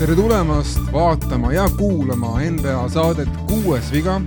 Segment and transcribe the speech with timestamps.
[0.00, 4.20] tere tulemast vaatama ja kuulama NBA saadet Kuues viga.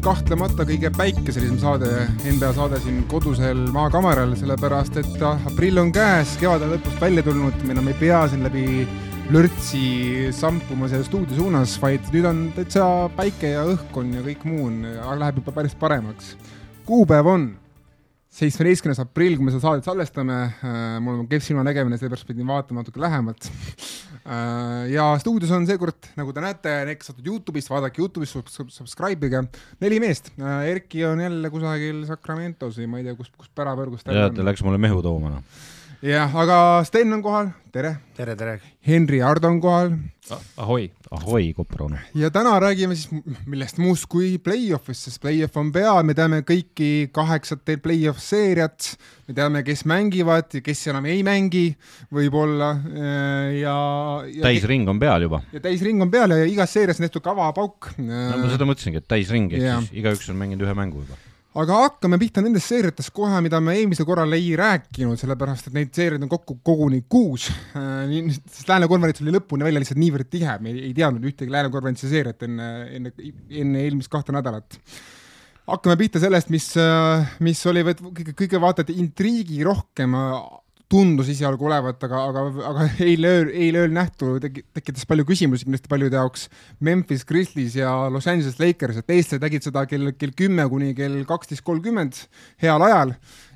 [0.00, 1.88] kahtlemata kõige päikeselisem saade,
[2.22, 7.66] NBA saade siin kodusel maakamaral, sellepärast et aprill on käes, kevad on lõpust välja tulnud,
[7.66, 8.86] me enam ei pea siin läbi
[9.34, 12.86] lörtsi sampuma selle stuudio suunas, vaid nüüd on täitsa
[13.18, 14.84] päike ja õhkkond ja kõik muu on,
[15.18, 16.36] läheb juba päris paremaks.
[16.86, 17.50] kuupäev on
[18.38, 20.36] seitsmeteistkümnes aprill, kui me seda saadet salvestame,
[21.02, 23.50] mul on kehv silmanägemine, sellepärast pidin vaatama natuke lähemalt
[24.28, 29.30] Äh, ja stuudios on seekord, nagu te näete, need, kes saavad Youtube'ist, vaadake Youtube'ist, subscribe
[29.30, 29.40] ige,
[29.80, 30.28] neli meest.
[30.36, 34.36] Äh, Erki on jälle kusagil Sacramentos või ma ei tea, kus, kus pärapõrgus ta on.
[34.36, 35.64] ta läks mulle mehu tooma, noh.
[36.04, 37.96] Jah, aga Sten on kohal, tere.
[38.14, 38.58] tere, tere.
[38.86, 39.90] Henri Ardo on kohal
[40.56, 40.90] ahoi.
[41.10, 41.98] ahoi, Koprone.
[42.14, 43.10] ja täna räägime siis
[43.46, 48.92] millest muust kui play-off'ist, sest play-off on peal, me teame kõiki kaheksat play-off seeriat,
[49.26, 51.66] me teame, kes mängivad ja kes enam ei mängi,
[52.14, 53.78] võib-olla äh, ja,
[54.28, 54.44] ja.
[54.46, 55.42] täisring on peal juba.
[55.52, 57.90] ja täisring on peal ja igas seerias on tehtud ka avapauk.
[57.98, 61.18] no ma seda mõtlesingi, et täisring, ehk siis igaüks on mänginud ühe mängu juba
[61.58, 65.90] aga hakkame pihta nendest seeriatest kohe, mida me eelmisel korral ei rääkinud, sellepärast et neid
[65.96, 67.48] seeriaid on kokku koguni kuus.
[67.78, 68.14] Äh,
[68.46, 72.10] sest Lääne konverents oli lõpuni välja lihtsalt niivõrd tihe, me ei, teadnud ühtegi Lääne konverentsi
[72.10, 73.14] seeriat enne, enne,
[73.64, 74.78] enne eelmist kahte nädalat.
[75.68, 80.14] hakkame pihta sellest, mis, äh, mis oli kõige, kõige vaata et intriigirohkem
[80.88, 85.90] tundus esialgu olevat, aga, aga, aga eile ööl, eile ööl nähtu tekitas palju küsimusi kindlasti
[85.92, 86.46] paljude jaoks.
[86.84, 91.20] Memphis Grizzlies ja Los Angeles Lakers, et eestlased nägid seda kell, kell kümme kuni kell
[91.28, 92.22] kaksteist kolmkümmend
[92.64, 93.12] heal ajal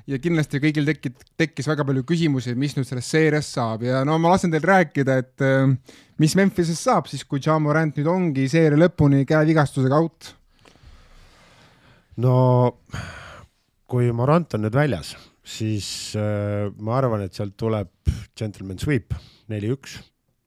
[0.09, 4.19] ja kindlasti kõigil tekib, tekkis väga palju küsimusi, mis nüüd sellest seeriast saab ja no
[4.21, 8.47] ma lasen teil rääkida, et äh, mis Memphisest saab siis, kui Ja Morant nüüd ongi
[8.51, 10.33] seeria lõpuni käevigastusega out?
[12.21, 12.37] no
[13.89, 15.87] kui Morant on nüüd väljas siis
[16.19, 17.91] äh, ma arvan, et sealt tuleb
[18.37, 19.15] gentleman sweep
[19.51, 19.99] neli-üks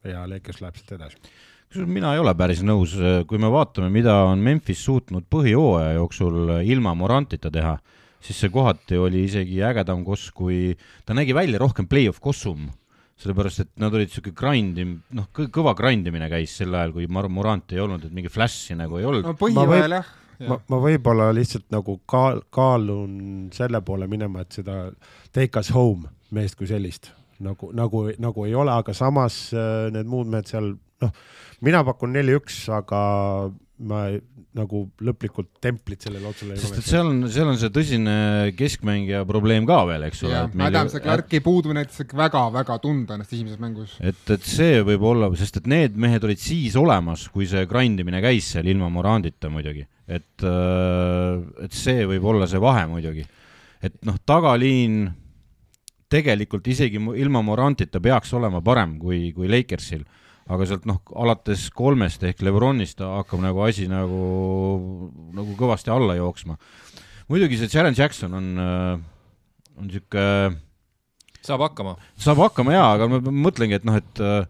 [0.06, 1.20] ja Lakers läheb sealt edasi.
[1.68, 2.96] kusjuures mina ei ole päris nõus,
[3.28, 7.76] kui me vaatame, mida on Memphis suutnud põhijooaja jooksul ilma Morantita teha,
[8.22, 10.72] siis see kohati oli isegi ägedam koss, kui
[11.04, 12.68] ta nägi välja rohkem play-off kossum
[13.16, 17.06] sellepärast, et nad olid sihuke grind im-, noh, kõva grind imine käis sel ajal, kui
[17.08, 19.24] Mar-, Morant ei olnud, et mingi flash'i nagu ei olnud.
[19.24, 24.86] no põhiajal jah ma, ma võib-olla lihtsalt nagu kaal-, kaalun selle poole minema, et seda
[25.32, 30.08] take us home meest kui sellist nagu, nagu, nagu ei ole, aga samas äh, need
[30.10, 31.22] muud mehed seal, noh,
[31.64, 33.02] mina pakun neli-üks, aga
[33.76, 34.06] ma
[34.56, 38.14] nagu lõplikult templit sellele otsule ei sest et seal on, seal on see tõsine
[38.56, 40.38] keskmängija probleem ka veel, eks ole.
[40.64, 43.98] Adamse Clarki puudumine näiteks väga-väga tunda ennast esimeses mängus.
[44.00, 48.00] et, et see võib olla, sest et need mehed olid siis olemas, kui see grind
[48.00, 53.26] imine käis seal ilma Morandita muidugi, et, äh, et see võib olla see vahe muidugi.
[53.82, 55.06] et noh, tagaliin
[56.08, 60.04] tegelikult isegi ilma Morantita peaks olema parem kui, kui Lakersil
[60.46, 64.20] aga sealt noh, alates kolmest ehk Lebronist hakkab nagu asi nagu,
[65.34, 66.56] nagu kõvasti alla jooksma.
[67.28, 69.00] muidugi see Jaren Jackson on, äh,
[69.76, 70.60] on niisugune
[71.46, 71.96] saab hakkama.
[72.18, 74.46] saab hakkama jaa, aga ma mõtlengi, et noh, et äh,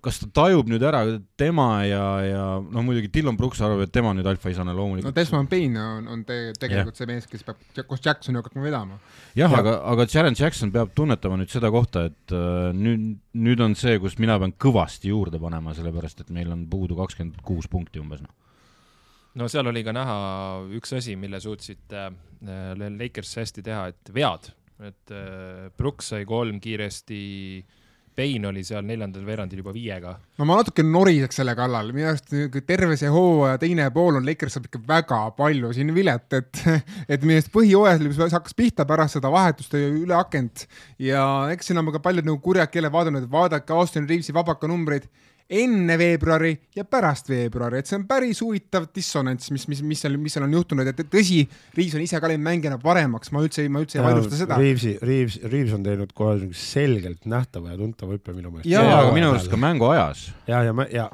[0.00, 1.02] kas ta tajub nüüd ära
[1.38, 5.10] tema ja, ja noh, muidugi Dillon Brooks arvab, et tema nüüd alfaisana loomulikult.
[5.10, 7.00] no Desmond Payne on, on te, tegelikult yeah.
[7.00, 9.00] see mees, kes peab koos Jacksoni hakkama vedama.
[9.38, 13.64] jah ja., aga, aga Jaren Jackson peab tunnetama nüüd seda kohta, et uh, nüüd, nüüd
[13.64, 17.68] on see, kus mina pean kõvasti juurde panema, sellepärast et meil on puudu kakskümmend kuus
[17.72, 18.32] punkti umbes, noh
[19.40, 20.16] no seal oli ka näha
[20.78, 22.10] üks asi, mille suutsid äh,
[22.78, 24.50] Lakers hästi teha, et vead,
[24.84, 27.22] et äh, Brooks sai kolm kiiresti
[27.60, 27.78] äh,
[28.16, 30.12] Payne oli seal neljandal veerandil juba viiega.
[30.38, 32.34] no ma natuke noriseks selle kallal, minu arust
[32.68, 36.62] terve see hooaja teine pool on Lakers saab ikka väga palju siin vilet, et,
[37.12, 40.66] et minu arust põhijooajas hakkas pihta pärast seda vahetust üle akent.
[41.00, 41.24] Ja
[41.54, 45.08] eks siin on ka paljud nagu kurjad keeled vaadanud, et vaadake Austin Reavesi vabaka numbreid
[45.52, 50.16] enne veebruari ja pärast veebruari, et see on päris huvitav dissonants, mis, mis, mis seal,
[50.20, 51.42] mis seal on juhtunud, et tõsi,
[51.76, 54.58] Riis on ise ka läinud mängijana paremaks, ma üldse, ma üldse ei vaidlusta seda.
[54.60, 58.70] Riivsi, Riivs, Riivs on teinud kohe selgelt nähtava ja tuntava hüppe minu meelest.
[58.72, 60.26] jaa, aga minu arust ka mänguajas.
[60.48, 61.10] ja, ja, ja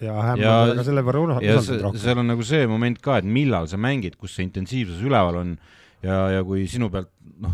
[0.00, 2.00] ja Hämm on ka selle võrra usaldanud rohkem.
[2.00, 5.50] seal on nagu see moment ka, et millal sa mängid, kus see intensiivsus üleval on
[6.00, 7.10] ja, ja kui sinu pealt
[7.44, 7.52] noh,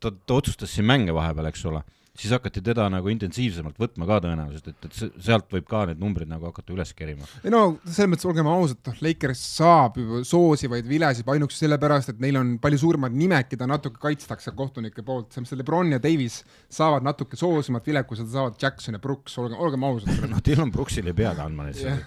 [0.00, 1.82] ta, ta otsustas siin mänge vahepeal, eks ole
[2.18, 6.28] siis hakati teda nagu intensiivsemalt võtma ka tõenäoliselt, et, et sealt võib ka need numbrid
[6.30, 7.28] nagu hakata üles kerima.
[7.44, 12.22] ei no selles mõttes olgem ausad, noh, Lakers saab ju soosivaid vilesid ainuüksi sellepärast, et
[12.24, 16.42] neil on palju suuremad nimed, keda natuke kaitstakse kohtunike poolt, selles mõttes Lebron ja Davis
[16.74, 20.14] saavad natuke soosimat seda saavad Jackson ja Brooks, olgem, olgem ausad.
[20.32, 22.02] Noh, Dylan Brooksile ei peagi andma neid yeah.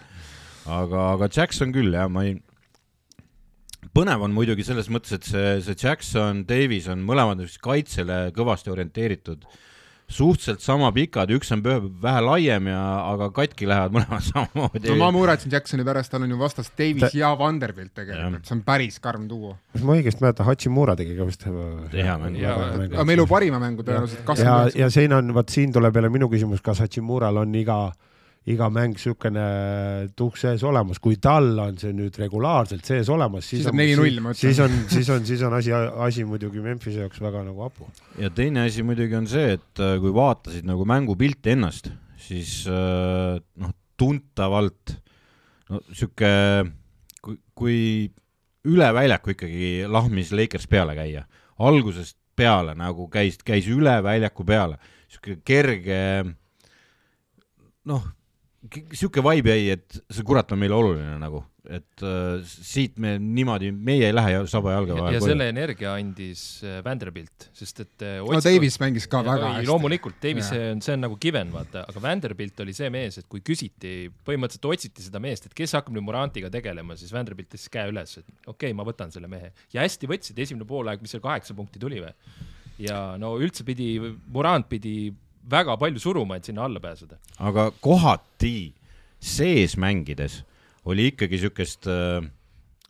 [0.68, 2.36] aga, aga Jackson küll jah, ma ei
[3.96, 9.48] põnev on muidugi selles mõttes, et see, see Jackson, Davis on mõlemad kaitsele kõvasti orienteeritud,
[10.12, 12.81] suhteliselt sama pikad, üks on vähe laiem ja,
[13.12, 17.16] aga katki lähevad mõlemad samamoodi no ma muretsen Jacksoni pärast, tal on ju vastas Davis
[17.18, 19.56] ja Vanderbilt tegelikult, see on päris karm duo.
[19.74, 22.40] kas ma õigesti mäletan, Hachimura tegi ka vist Hea mäng.
[22.42, 26.12] aga me elu parima mängu tõenäoliselt ja, kakskümmend ja siin on, vot siin tuleb jälle
[26.14, 27.81] minu küsimus, kas Hachimural on iga,
[28.50, 29.44] iga mäng niisugune
[30.18, 34.32] tuhk sees olemas, kui tal on see nüüd regulaarselt sees olemas, siis on 4-0, ma
[34.34, 34.40] ütlen.
[34.40, 37.90] siis on, siis on, siis on asi, asi muidugi Memphise jaoks väga nagu hapu.
[38.18, 41.92] ja teine asi muidugi on see, et äh, kui vaatasid nagu mängupilti ennast,
[42.22, 44.96] siis äh, noh, tuntavalt
[45.70, 46.32] no sihuke,
[47.22, 47.78] kui, kui
[48.72, 51.28] üle väljaku ikkagi lahmis Lakers peale käia,
[51.62, 54.82] algusest peale nagu käis, käis üle väljaku peale,
[55.14, 56.02] sihuke kerge
[57.86, 58.10] noh,
[58.69, 63.72] sihuke vibe jäi, et see kurat on meile oluline nagu, et äh, siit me niimoodi,
[63.74, 68.06] meie ei lähe saba jalga ja, vahel ja selle energia andis äh, Vanderbilt, sest et
[68.06, 69.69] äh, no Davis mängis ka väga ei, hästi.
[69.72, 73.30] loomulikult, Davis see on, see on nagu given, vaata, aga Vanderbilt oli see mees, et
[73.31, 73.96] kui küsiti,
[74.28, 78.19] põhimõtteliselt otsiti seda meest, et kes hakkab nüüd Morantiga tegelema, siis Vanderbilt tõstis käe üles,
[78.22, 79.50] et okei okay,, ma võtan selle mehe.
[79.74, 82.14] Ja hästi võtsid, esimene poolaeg, mis seal kaheksa punkti tuli või?
[82.81, 83.94] ja no üldse pidi,
[84.34, 85.12] Morant pidi
[85.50, 87.18] väga palju suruma, et sinna alla pääseda.
[87.40, 88.74] aga kohati
[89.22, 90.42] sees mängides
[90.86, 92.26] oli ikkagi siukest äh,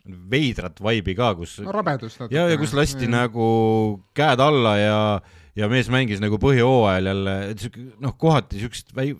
[0.06, 2.36] veidrat vibe'i ka, kus no rabedust natuke.
[2.36, 3.46] ja, ja kus lasti nagu
[4.16, 4.96] käed alla ja,
[5.58, 9.14] ja mees mängis nagu põhjahooajal jälle, et siuke noh, kohati siukest väi-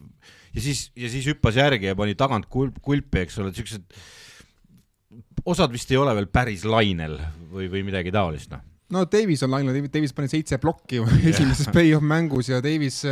[0.52, 3.86] ja siis, ja siis hüppas järgi ja pani tagant kulp, kulpi, eks ole, siuksed
[5.48, 7.18] osad vist ei ole veel päris lainel
[7.52, 8.64] või, või midagi taolist, noh.
[8.92, 13.02] No Davis on lainel, Davis pani seitse plokki ju esimeses play-off mängus ja Davis,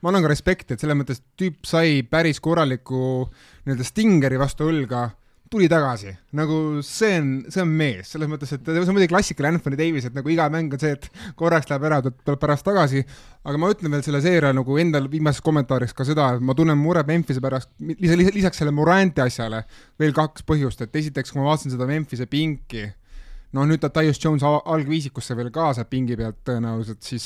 [0.00, 3.24] ma annan ka respekti, et selles mõttes tüüp sai päris korraliku
[3.64, 5.08] nii-öelda stingeri vastu õlga,
[5.50, 6.56] tuli tagasi, nagu
[6.86, 10.14] see on, see on mees, selles mõttes, et see on muidugi klassikaline Anthony Davis, et
[10.14, 11.08] nagu iga mäng on see, et
[11.38, 13.02] korraks läheb ära, tuleb pärast tagasi,
[13.42, 16.78] aga ma ütlen veel selle seeria nagu endal viimases kommentaaris ka seda, et ma tunnen
[16.78, 19.64] muret Memphise pärast, lisaks, lisaks selle Moranti asjale
[19.98, 22.86] veel kaks põhjust, et esiteks, kui ma vaatasin seda Memphise pinki,
[23.56, 27.24] no nüüd ta Tyus Jones al- algviisikusse veel ka saab pingi pealt tõenäoliselt, siis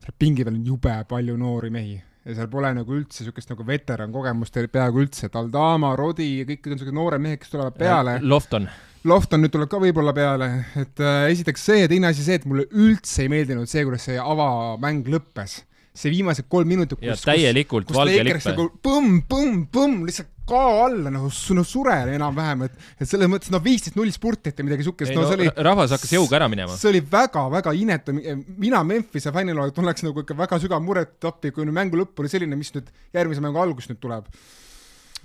[0.00, 3.64] seal pingi peal on jube palju noori mehi ja seal pole nagu üldse niisugust nagu
[3.66, 8.18] veterankogemust peaaegu üldse, et Aldama, Rodi ja kõik on niisugused noored mehed, kes tulevad peale.
[8.22, 8.68] Lofton,
[9.08, 12.46] Lofton nüüd tuleb ka võib-olla peale, et äh, esiteks see ja teine asi see, et
[12.48, 15.62] mulle üldse ei meeldinud see, kuidas see avamäng lõppes.
[15.94, 20.30] See viimased kolm minutit, ja kus, täielikult kus valge Lakers nagu põmm, põmm, põmm lihtsalt
[20.50, 24.86] kao alla nagu no surel enam-vähem, et, et selles mõttes no viisteist null spurtiti midagi
[24.86, 26.74] siukest, no no see oli rahvas hakkas jõuga ära minema.
[26.78, 28.14] see oli väga-väga inetu,
[28.58, 32.32] mina Memphise fännina tunneks nagu ikka väga sügav muret appi, kui nüüd mängu lõpp oli
[32.32, 34.30] selline, mis nüüd järgmise mängu algus nüüd tuleb.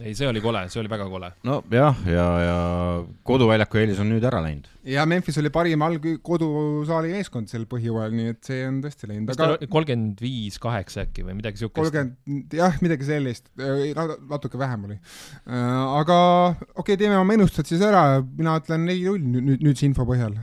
[0.01, 1.29] ei, see oli kole, see oli väga kole.
[1.47, 2.55] nojah, ja, ja
[3.27, 4.67] koduväljaku eelis on nüüd ära läinud.
[4.91, 9.31] ja Memphis oli parim alg-, kodusaali meeskond sel põhjooajal, nii et see on tõesti läinud,
[9.35, 11.79] aga kolmkümmend viis, kaheksa äkki või midagi siukest?
[11.79, 14.99] kolmkümmend, jah, midagi sellist, natuke vähem oli.
[15.45, 16.19] aga
[16.49, 20.07] okei okay,, teeme oma ennustused siis ära, mina ütlen neli-null nüüd, nüüd, nüüd see info
[20.09, 20.35] põhjal.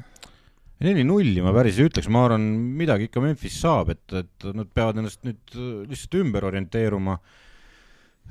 [0.82, 2.48] neli-nulli ma päris ei ütleks, ma arvan,
[2.80, 7.20] midagi ikka Memphis saab, et, et nad peavad ennast nüüd äh, lihtsalt ümber orienteeruma.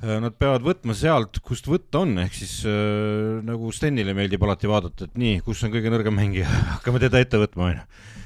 [0.02, 5.06] Nad peavad võtma sealt, kust võtta on, ehk siis äh, nagu Stenile meeldib alati vaadata,
[5.06, 7.84] et nii, kus on kõige nõrgem mängija, hakkame teda ette võtma, onju.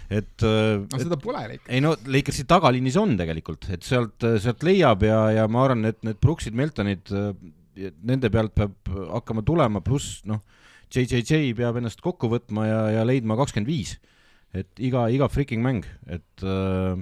[0.08, 1.68] et, äh, no seda pole ikka.
[1.68, 6.00] ei no Lakersi tagaliinis on tegelikult, et sealt, sealt leiab ja, ja ma arvan, et
[6.06, 7.12] need Brooksid, Meltonid,
[7.76, 10.40] nende pealt peab hakkama tulema, pluss noh,
[10.88, 13.98] JJJ peab ennast kokku võtma ja, ja leidma kakskümmend viis.
[14.56, 16.96] et iga, iga freaking mäng, et äh,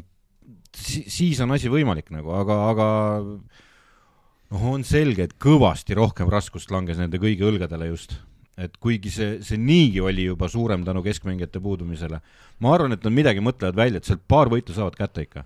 [0.75, 2.89] si siis on asi võimalik nagu, aga, aga
[4.55, 8.15] noh, on selge, et kõvasti rohkem raskust langes nende kõigi õlgadele just
[8.61, 12.21] et kuigi see, see niigi oli juba suurem tänu keskmängijate puudumisele,
[12.63, 15.45] ma arvan, et nad midagi mõtlevad välja, et sealt paar võitu saavad kätte ikka.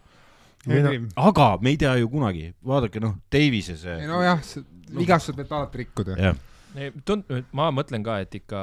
[0.68, 4.42] Mina- aga me ei tea ju kunagi, vaadake noh, Davise see, nojah,
[4.92, 6.18] vigastused võivad alati rikkuda.
[7.06, 8.60] tund-, ma mõtlen ka, et ikka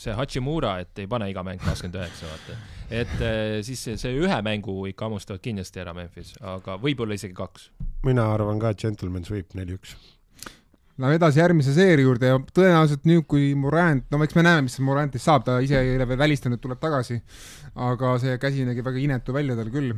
[0.00, 2.56] see Hachimura, et ei pane iga mäng kakskümmend üheksa, vaata.
[3.02, 7.36] et eh, siis see, see ühe mängu ikka hammustavad kindlasti ära Memphis, aga võib-olla isegi
[7.36, 7.70] kaks.
[8.06, 9.96] mina arvan ka, et gentleman sweep neli-üks.
[11.00, 14.76] Läheme edasi järgmise seeria juurde ja tõenäoliselt nüüd, kui Morant, no eks me näeme, mis
[14.84, 17.16] Morantist saab, ta ise ei ole veel välistanud, tuleb tagasi.
[17.72, 19.94] aga see käsi nägi väga inetu välja tal küll.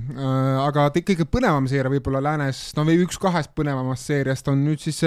[0.62, 4.78] aga te- kõige põnevam seeria võib-olla läänes, no või üks kahest põnevamast seeriast on nüüd
[4.80, 5.02] siis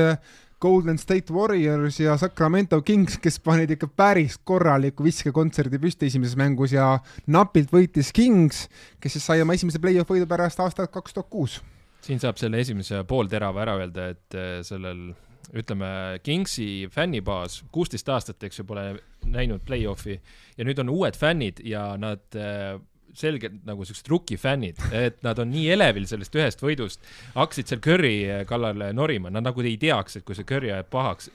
[0.59, 6.73] Golden State Warriors ja Sacramento Kings, kes panid ikka päris korraliku viskekontserdi püsti esimeses mängus
[6.73, 6.95] ja
[7.29, 8.63] napilt võitis Kings,
[8.99, 11.59] kes siis sai oma esimese play-off võidu pärast aastat kaks tuhat kuus.
[12.01, 15.11] siin saab selle esimese poolterava ära öelda, et eh, sellel
[15.53, 18.89] ütleme, Kingsi fännibaas kuusteist aastat, eks ju, pole
[19.27, 20.17] näinud play-off'i
[20.57, 22.79] ja nüüd on uued fännid ja nad äh,
[23.17, 27.03] selgelt nagu siuksed rookie fännid, et nad on nii elevil sellest ühest võidust,
[27.37, 28.15] hakkasid seal Curry
[28.49, 31.31] kallal norima, nad nagu ei teaks, et kui see Curry ajab pahaks,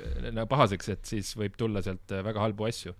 [0.50, 2.96] pahaseks, et siis võib tulla sealt väga halbu asju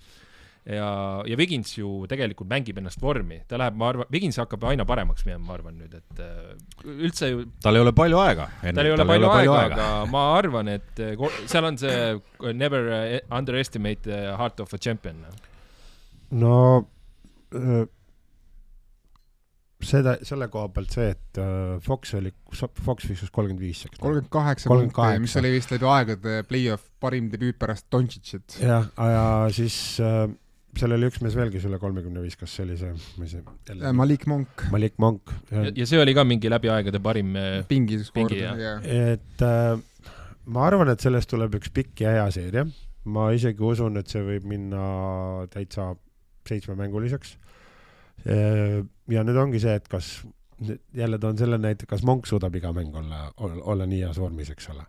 [0.64, 0.88] ja,
[1.26, 5.26] ja Wigins ju tegelikult mängib ennast vormi, ta läheb, ma arvan, Wigins hakkab aina paremaks
[5.26, 8.49] minema, ma arvan nüüd, et äh, üldse ju tal ei ole palju aega.
[8.62, 11.02] tal ei ole palju aega, aga ma arvan, et
[11.50, 12.93] seal on see never
[13.31, 15.25] underestimate the heart of a champion.
[16.31, 16.87] no
[17.55, 17.85] öö,
[19.86, 23.98] seda, selle koha pealt see, et öö, Fox oli, Fox viskas kolmkümmend viis, eks.
[23.98, 24.92] kolmkümmend kaheksa 38.
[24.92, 28.60] punkti, mis oli vist läbi aegade play-off parim debüüt pärast Dontšitšit.
[28.62, 29.24] jah, ja
[29.54, 30.28] siis öö,
[30.78, 33.76] seal oli üks mees veel, kes üle kolmekümne viskas, see oli see, ma ei tea,
[33.76, 35.32] Äh, Malik Monk, Malik Monk.
[35.52, 38.56] ja, ja see oli ka mingi läbi aegade parim eh, pingi skoor Pingi, jah.
[38.60, 39.76] ja et äh,
[40.46, 42.64] ma arvan, et sellest tuleb üks pikk ja hea seeria.
[43.04, 44.82] ma isegi usun, et see võib minna
[45.50, 45.92] täitsa
[46.48, 47.36] seitsmemänguliseks.
[48.26, 50.14] Ja nüüd ongi see, et kas
[50.95, 54.69] jälle toon selle näite, kas Monk suudab iga mäng olla, olla nii heas vormis, eks
[54.73, 54.85] ole.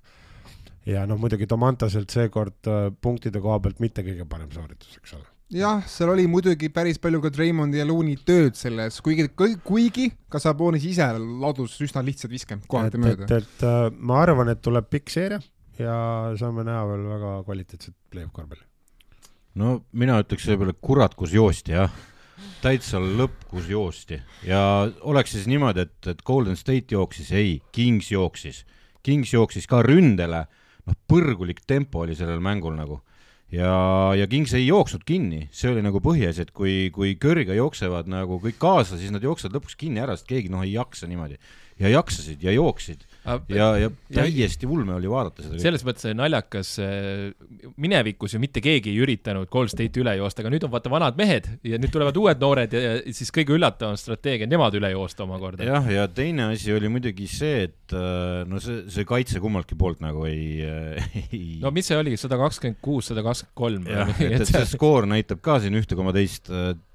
[0.85, 5.25] ja noh, muidugi Tomantaselt seekord äh, punktide koha pealt mitte kõige parem sooritus, eks ole.
[5.55, 9.29] jah, seal oli muidugi päris palju ka Draymondi ja Looney tööd selles, kuigi,
[9.63, 14.21] kuigi ka Sabonis ise ladus üsna lihtsalt viskanud kohati et, mööda et, et äh, ma
[14.25, 15.41] arvan, et tuleb pikk seeria
[15.79, 15.95] ja
[16.37, 18.65] saame näha veel väga kvaliteetset play-off korvpalli.
[19.61, 21.89] no mina ütleks selle peale, kurat, kus joosti jah,
[22.63, 24.19] täitsa lõpp, kus joosti.
[24.47, 28.63] Ja oleks siis niimoodi, et, et Golden State jooksis, ei, Kings jooksis,
[29.03, 30.45] Kings jooksis ka ründele,
[30.87, 33.01] noh, põrgulik tempo oli sellel mängul nagu.
[33.53, 38.07] Ja, ja Kings ei jooksnud kinni, see oli nagu põhiasi, et kui, kui Curry'ga jooksevad
[38.09, 41.37] nagu kõik kaasa, siis nad jooksevad lõpuks kinni ära, sest keegi noh ei jaksa niimoodi.
[41.81, 45.59] Ja jaksasid ja jooksid ja, ja täiesti ulme oli vaadata seda.
[45.61, 46.73] selles mõttes naljakas,
[47.79, 51.19] minevikus ju mitte keegi ei üritanud Gold State'i üle joosta, aga nüüd on vaata vanad
[51.19, 55.27] mehed ja nüüd tulevad uued noored ja, ja siis kõige üllatavam strateegia, nemad üle joosta
[55.27, 55.67] omakorda.
[55.67, 60.03] jah, ja teine asi oli muidugi see, et äh, no see, see kaitse kummaltki poolt
[60.03, 60.63] nagu ei,
[61.31, 64.65] ei no mis see oli, sada kakskümmend kuus, sada kakskümmend kolm jah, et, et see
[64.75, 66.51] skoor näitab ka siin ühte koma teist.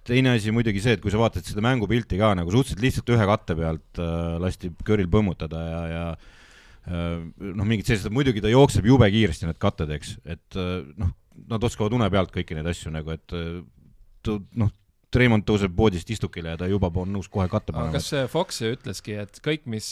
[0.08, 3.28] Teine asi muidugi see, et kui sa vaatad seda mängupilti ka nagu suhteliselt lihtsalt ühe
[3.28, 6.02] katte pealt äh, lasti Curryl põmmutada ja, ja
[6.88, 7.14] äh,
[7.52, 11.14] noh, mingid sellised, muidugi ta jookseb jube kiiresti need katted, eks, et äh, noh,
[11.48, 13.58] nad oskavad une pealt kõiki neid asju nagu, et äh,
[14.26, 14.74] tu- noh,
[15.08, 17.94] Treimond tõuseb poodist istukile ja ta juba on nõus kohe katte aga panema.
[17.96, 19.86] kas äh, Fox ütleski, et kõik, mis,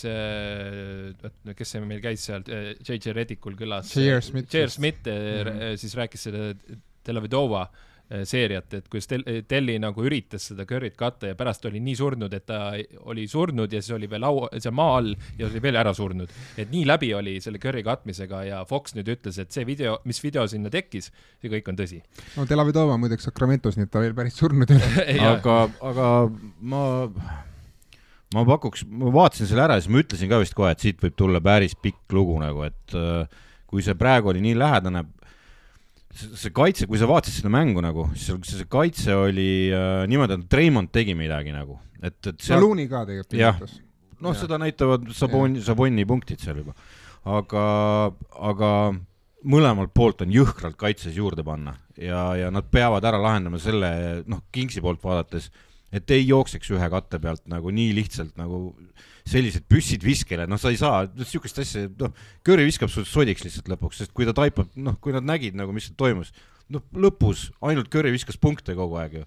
[1.57, 4.21] kes see meil käis seal JJ Redicul külas, J.R.
[4.21, 4.53] Smith.
[4.75, 5.81] Smith mm -hmm.
[5.81, 6.51] siis rääkis selle
[7.09, 11.81] Delavedova äh, seeriat, et kuidas Tel-, Telli nagu üritas seda Curry't katta ja pärast oli
[11.83, 12.61] nii surnud, et ta
[13.11, 16.31] oli surnud ja siis oli veel laua, seal maa all ja oli veel ära surnud.
[16.57, 20.23] et nii läbi oli selle Curry katmisega ja Fox nüüd ütles, et see video, mis
[20.23, 21.11] video sinna tekkis,
[21.43, 21.99] see kõik on tõsi.
[22.37, 24.79] no Delavedova muideks Sacramentos, nii et ta veel päris surnud ei
[25.19, 25.27] ole.
[25.33, 25.59] aga,
[25.91, 26.13] aga
[26.63, 26.85] ma,
[28.37, 31.03] ma pakuks, ma vaatasin selle ära ja siis ma ütlesin ka vist kohe, et siit
[31.03, 35.03] võib tulla päris pikk lugu nagu, et äh, kui see praegu oli nii lähedane,
[36.17, 40.39] see kaitse, kui sa vaatasid seda mängu nagu, siis seal- see kaitse oli äh, niimoodi,
[40.41, 43.77] et Treimond tegi midagi nagu, et, et seal Looney ka tegelikult pingutas.
[44.25, 46.75] noh, seda näitavad Saboni, Saboni punktid seal juba.
[47.27, 47.67] aga,
[48.51, 48.71] aga
[49.47, 51.77] mõlemalt poolt on jõhkralt kaitses juurde panna.
[51.97, 55.51] Ja, ja nad peavad ära lahendama selle, noh, Kingsi poolt vaadates,
[55.95, 58.75] et ei jookseks ühe katte pealt nagu nii lihtsalt nagu
[59.27, 62.13] sellised püssid viskele, noh, sa ei saa niisugust asja, noh,
[62.47, 65.75] Curry viskab sul sodiks lihtsalt lõpuks, sest kui ta taipab, noh, kui nad nägid nagu,
[65.75, 66.31] mis toimus,
[66.73, 69.27] noh, lõpus ainult Curry viskas punkte kogu aeg ju.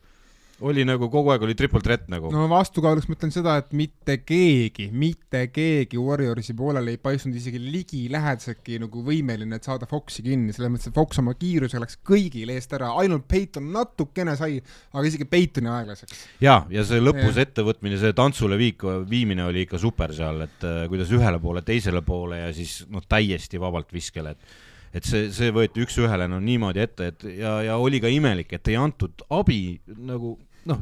[0.65, 2.45] Oli nagu kogu aeg oli triple threat nagu no..
[2.51, 8.79] vastukaaluks ma ütlen seda, et mitte keegi, mitte keegi Warriorsi poolel ei paistnud isegi ligilähedaseltki
[8.83, 12.73] nagu võimeline, et saada Foxi kinni, selles mõttes, et Fox oma kiiruse läks kõigil eest
[12.77, 14.59] ära, ainult Peiton natukene sai,
[14.93, 16.25] aga isegi Peitoni aeglaseks.
[16.43, 17.43] ja, ja see lõpus Jah.
[17.47, 22.03] ettevõtmine, see tantsule viik, viimine oli ikka super seal, et äh, kuidas ühele poole, teisele
[22.05, 26.81] poole ja siis noh, täiesti vabalt viskele, et et see, see võeti üks-ühele no niimoodi
[26.81, 30.35] ette, et ja, ja oli ka imelik, et ei antud abi nagu
[30.67, 30.81] noh,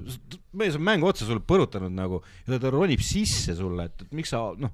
[0.57, 4.34] mees on mängu otsa sulle põrutanud nagu ja ta, ronib sisse sulle, et, et miks
[4.34, 4.74] sa noh,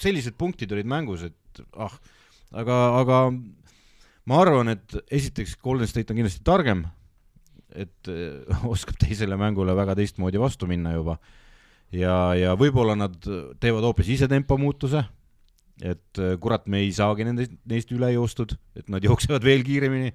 [0.00, 1.94] sellised punktid olid mängus, et ah,
[2.52, 3.20] aga, aga
[4.28, 6.84] ma arvan, et esiteks Golden State on kindlasti targem,
[7.76, 8.44] et eh,
[8.74, 11.18] oskab teisele mängule väga teistmoodi vastu minna juba.
[11.94, 13.14] ja, ja võib-olla nad
[13.62, 15.04] teevad hoopis ise tempomuutuse,
[15.82, 20.12] et eh, kurat, me ei saagi nendest, neist üle joostud, et nad jooksevad veel kiiremini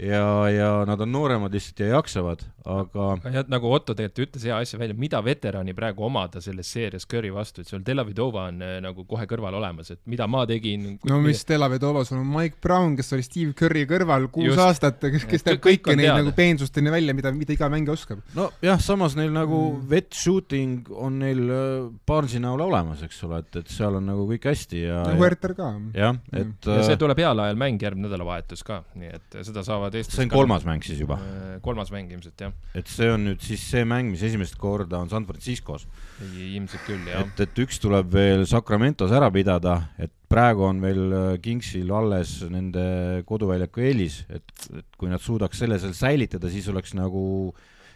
[0.00, 4.56] ja, ja nad on nooremad lihtsalt ja jaksavad, aga ja nagu Otto tegelikult ütles hea
[4.62, 8.76] asja välja, mida veterani praegu omada selles seerias Curry vastu, et sul Delavidova on äh,
[8.84, 10.98] nagu kohe kõrval olemas, et mida ma tegin.
[11.08, 14.62] no mis Dela Vedova, sul on Mike Brown, kes oli Steve Curry kõrval kuus Just.
[14.66, 16.18] Aastat, kes, kes Et teeb kõik neid teada.
[16.22, 18.20] nagu peensusteni välja, mida, mida iga mängija oskab.
[18.34, 19.88] nojah, samas neil nagu Mm.
[19.88, 24.26] vet shooting on neil äh, Barnesi näol olemas, eks ole, et, et seal on nagu
[24.28, 25.68] kõik hästi ja, nagu Herter ka.
[25.94, 29.62] jah, et ja see äh, tuleb heal ajal mäng järgmine nädalavahetus ka, nii et seda
[29.66, 31.18] saavad Eestis see on kolmas mäng siis juba,
[31.64, 35.12] kolmas mäng ilmselt jah, et see on nüüd siis see mäng, mis esimest korda on
[35.12, 35.86] San Franciscos,
[36.22, 37.22] ilmselt küll jah.
[37.22, 42.40] et, et üks tuleb veel Sacramentos ära pidada, et praegu on veel äh, Kingsil alles
[42.50, 47.24] nende koduväljaku eelis, et, et kui nad suudaks selle seal säilitada, siis oleks nagu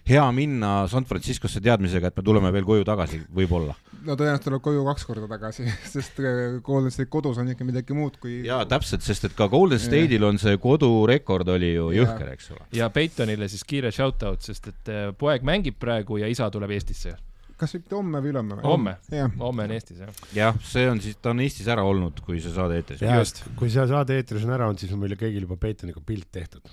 [0.09, 3.77] hea minna San Franciscosse teadmisega, et me tuleme veel koju tagasi, võib-olla.
[4.01, 7.97] no tõenäoliselt tuleb koju kaks korda tagasi, sest äh, Golden State kodus on ikka midagi
[7.97, 12.35] muud kui jaa, täpselt, sest et ka Golden State'il on see kodurekord oli ju jõhker,
[12.35, 12.69] eks ole.
[12.77, 17.17] ja Peitonile siis kiire shout-out, sest et äh, poeg mängib praegu ja isa tuleb Eestisse.
[17.61, 18.97] kas mitte homme või ülehomme homme,
[19.39, 20.23] homme on Eestis jah.
[20.37, 23.45] jah, see on siis, ta on Eestis ära olnud, kui see saade eetris Just.
[23.59, 26.65] kui see saade eetris on ära olnud, siis on meil kõigil juba Peetoniga pilt tehtud.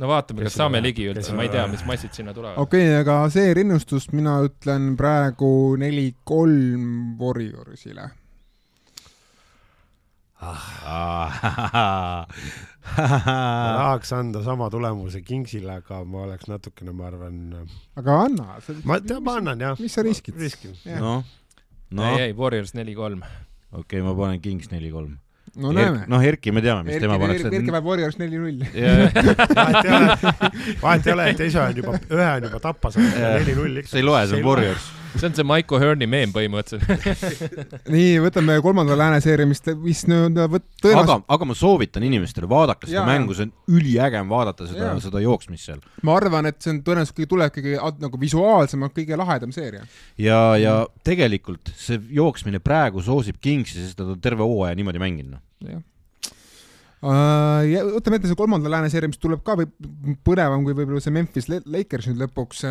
[0.00, 2.58] No vaatame, kas saame ligi üldse, ma ei tea, mis massid sinna tulevad.
[2.62, 8.10] okei okay,, aga see rinnustust mina ütlen praegu neli-kolm Warriorsile.
[10.42, 12.26] ma
[13.78, 17.36] tahaks anda sama tulemuse Kingsile, aga ma oleks natukene, ma arvan,
[18.00, 18.58] aga anna.
[18.82, 19.78] ma tean, ma annan jah.
[19.78, 20.34] mis sa riskid?
[20.34, 20.74] riskin.
[20.98, 21.22] Noh,
[21.94, 23.22] noh ei, ei, Warriors neli-kolm.
[23.22, 25.21] okei okay,, ma panen Kings neli-kolm.
[25.56, 26.06] No näeme.
[26.08, 27.44] noh, Erki me teame, mis Erki tema paneks.
[27.50, 28.62] Erki paneb Warriors neli-null.
[29.58, 30.16] vahet ei ole,
[30.84, 33.92] vahet ei ole, et ise on juba, ühe on juba tappa saanud, neli-null ikka.
[33.92, 34.90] see ei loe, see on Warriors.
[35.16, 37.86] See on see Michael Hearn'i meem põhimõtteliselt.
[37.94, 42.88] nii, võtame kolmanda lääneseeria, mis, mis nüüd võt-, aga tõenäoliselt, aga ma soovitan inimestele, vaadake
[42.88, 45.84] seda Jaa, mängu, see on üliägem vaadata seda seda jooksmist seal.
[46.06, 49.86] ma arvan, et see on tõenäoliselt kõige, tuleb kõige nagu visuaalsemalt kõige lahedam seeria.
[50.20, 50.76] ja, ja
[51.06, 55.80] tegelikult see jooksmine praegu soosib Kingsi, sest nad on terve hooaja niimoodi mänginud, noh.
[57.02, 57.62] jah.
[57.66, 59.56] ja võtame ette see kolmanda lääneseeria, mis tuleb ka
[60.26, 62.64] põnevam kui võib-olla see Memphis Lakers nüüd lõpuks.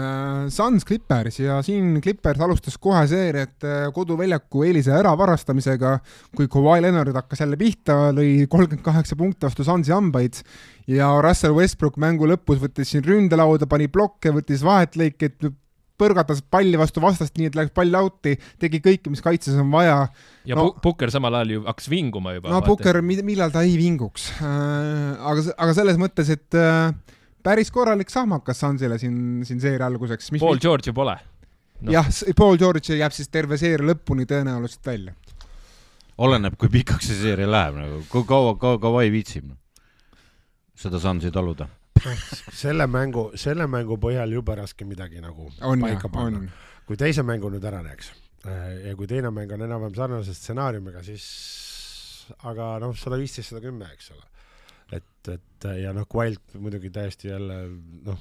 [0.56, 5.98] Suns Clippers ja siin Clippers alustas kohe seeriat äh, koduväljaku eelise äravarastamisega,
[6.38, 10.42] kui Kawhi Leonard hakkas jälle pihta, lõi kolmkümmend kaheksa punkti vastu Sunsi hambaid
[10.92, 15.52] ja Russell Westbrook mängu lõpus võttis siin ründelauda, pani blokke, võttis vahetlõikeid,
[16.02, 20.02] põrgatas palli vastu vastast, nii et läks pall out'i, tegi kõike, mis kaitses on vaja
[20.46, 20.76] ja No- no.
[20.84, 22.52] Pukker samal ajal ju hakkas vinguma juba.
[22.52, 25.18] no Pukker, millal ta ei vinguks äh,.
[25.32, 26.94] aga, aga selles mõttes, et äh,
[27.44, 30.32] päris korralik sahmakas Sunsile siin, siin seeria alguseks.
[30.40, 31.18] Paul George ju pole.
[31.82, 31.94] noh.
[31.94, 35.14] jah, Paul George jääb siis terve seeria lõpuni tõenäoliselt välja.
[36.22, 39.50] oleneb, kui pikaks see seeria läheb nagu, kui kaua, kaua Kawhi viitsib,
[40.78, 41.68] seda Sunsi taluda.
[42.64, 46.50] Selle mängu, selle mängu põhjal jube raske midagi nagu on paika, panna on..
[46.88, 48.12] kui teise mängu nüüd ära näeks
[48.86, 51.26] ja kui teine mäng on enam-vähem sarnase stsenaariumiga, siis
[52.48, 54.28] aga noh, sada viisteist, sada kümme, eks ole.
[54.98, 57.62] et, et ja noh, Wild muidugi täiesti jälle
[58.08, 58.20] noh,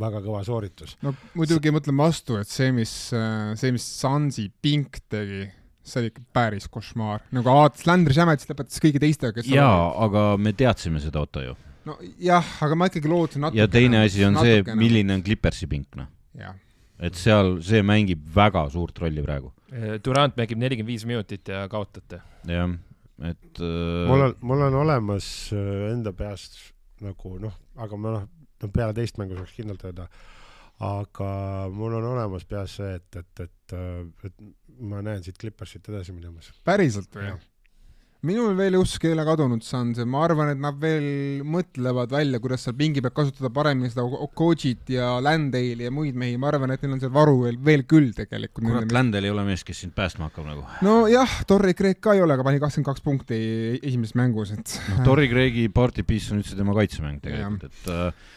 [0.00, 0.96] väga kõva sooritus.
[1.04, 5.44] no muidugi mõtleme vastu, et see, mis, see, mis Sunsi pink tegi,
[5.84, 7.26] see oli ikka päris košmaar.
[7.34, 11.56] nagu Aatas Landry Shamet lõpetas kõigi teistega, kes jaa, aga me teadsime seda, Otto ju.
[11.88, 13.60] No jah, aga ma ikkagi lootsin natuke.
[13.60, 16.10] ja teine asi on see, milline on Clippersi pink, noh.
[17.00, 19.52] et seal see mängib väga suurt rolli praegu,
[20.04, 22.22] Durand mängib nelikümmend viis minutit ja kaotate.
[22.48, 22.74] jah,
[23.30, 26.58] et äh, mul on, mul on olemas äh, enda peast
[27.04, 28.28] nagu noh, aga ma noh,
[28.60, 30.08] no peale teist mängu saaks kindlalt öelda,
[30.84, 31.30] aga
[31.72, 33.78] mul on olemas peas see, et, et, et,
[34.28, 34.34] et
[34.80, 36.52] ma näen siit Clippersit edasi minemas.
[36.64, 37.32] päriselt või?
[38.26, 42.66] Minul veel usk ei ole kadunud saanud, ma arvan, et nad veel mõtlevad välja, kuidas
[42.66, 46.84] seal pingi peal kasutada paremini seda Okojit ja Landale'i ja muid mehi, ma arvan, et
[46.84, 48.66] neil on seal varu veel, veel küll tegelikult.
[48.66, 50.66] kurat, Ländel ei ole mees, kes sind päästma hakkab nagu.
[50.86, 53.40] nojah, Torrey Craig ka ei ole, aga pani kakskümmend kaks punkti
[53.80, 58.36] esimeses mängus, et noh, Torrey Craig'i party piece on üldse tema kaitsemäng tegelikult, et äh,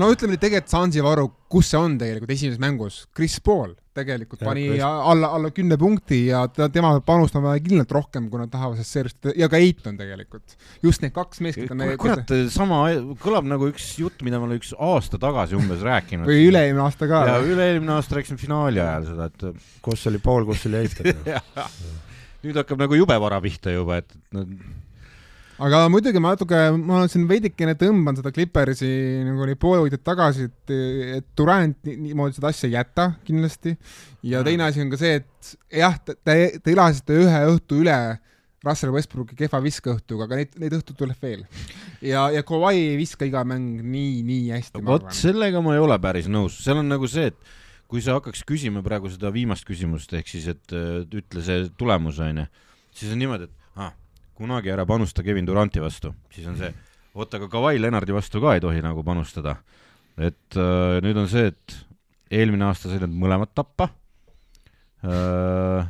[0.00, 4.40] no ütleme nii, tegelikult Sansi varu, kus see on tegelikult esimeses mängus, Chris Paul tegelikult
[4.40, 8.28] Jah, pani Chris- alla, alla kümne punkti ja ta, tema panust on vaja kindlalt rohkem,
[8.32, 10.56] kui nad tahavad sellest seeriast ja ka Eiton tegelikult.
[10.84, 11.90] just need kaks meeskonda.
[12.00, 12.84] kurat, sama
[13.20, 16.28] kõlab nagu üks jutt, mida ma olen üks aasta tagasi umbes rääkinud.
[16.28, 17.24] või üle-eelmine aasta ka.
[17.28, 21.12] ja üle-eelmine aasta rääkisime finaali ajal seda, et kus oli Paul, kus oli Eitan?
[22.42, 24.48] nüüd hakkab nagu jube vara pihta juba, et nad
[25.62, 28.88] aga muidugi ma natuke, ma siin veidikene tõmban seda Clippersi
[29.26, 30.72] nagu neid poolhoidjaid tagasi, et,
[31.20, 33.76] et Durant nii- niimoodi seda asja ei jäta kindlasti.
[34.22, 34.44] ja Mm.
[34.48, 36.14] teine asi on ka see, et jah, te,
[36.62, 37.96] te elasite ühe õhtu üle
[38.62, 41.46] Russell Westbrooki kehva viskeõhtuga, aga neid, neid õhtuid tuleb veel.
[42.02, 45.98] ja, ja Kawhi ei viska iga mäng nii, nii hästi, vot sellega ma ei ole
[45.98, 47.36] päris nõus, seal on nagu see, et
[47.90, 52.46] kui sa hakkaks küsima praegu seda viimast küsimust, ehk siis, et ütle see tulemus, onju,
[52.94, 53.58] siis on niimoodi, et
[54.38, 56.72] kunagi ära panusta Kevin Duranti vastu, siis on see,
[57.14, 59.56] oot, aga Kawhi Leonardi vastu ka ei tohi nagu panustada.
[60.18, 61.76] et äh, nüüd on see, et
[62.32, 63.88] eelmine aasta said nad mõlemad tappa
[65.04, 65.86] äh,.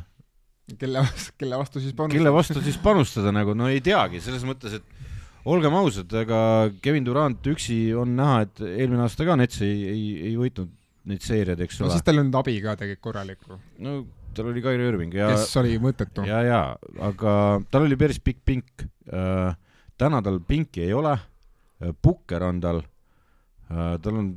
[0.79, 2.17] kelle vastu, kelle vastu siis panustada?
[2.17, 5.03] kelle vastu siis panustada nagu, no ei teagi, selles mõttes, et
[5.45, 6.39] olgem ausad, ega
[6.83, 10.71] Kevin Durant üksi on näha, et eelmine aasta ka Nets ei, ei, ei võitnud
[11.11, 12.05] neid seeriaid, eks no ole siis.
[12.07, 13.97] tal on abi ka tegelikult korralikku, no
[14.35, 16.25] tal oli Kairi Irving ja, kes oli mõttetu.
[16.27, 16.61] ja, ja,
[17.09, 17.35] aga
[17.71, 19.53] tal oli päris pikk pink äh,.
[19.97, 24.33] täna tal pinki ei ole äh,, Pukker on tal äh,, tal on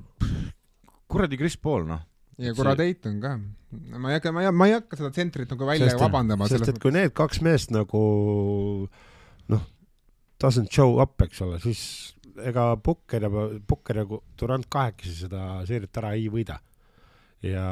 [1.08, 2.02] kuradi Chris Paul, noh.
[2.38, 3.36] ja korra Dayton ka.
[3.96, 6.72] ma ei hakka, ma ei, ma ei hakka seda tsentrit nagu välja Sest- vabandama sest
[6.72, 8.02] et kui need kaks meest nagu
[9.52, 9.64] noh,
[10.42, 11.82] doesn't show up, eks ole, siis
[12.44, 13.30] ega Pukker ja,
[13.68, 14.06] Pukker ja
[14.38, 16.58] Durand kahekesi seda seeriat ära ei võida.
[17.44, 17.66] ja,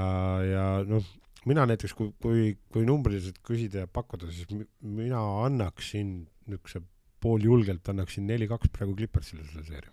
[0.44, 1.04] ja noh,
[1.46, 6.80] mina näiteks, kui, kui, kui numbriliselt küsida ja pakkuda, siis mi- mina annaksin niisuguse
[7.24, 9.90] pooljulgelt annaksin neli-kaks praegu Clippersile selle seeria.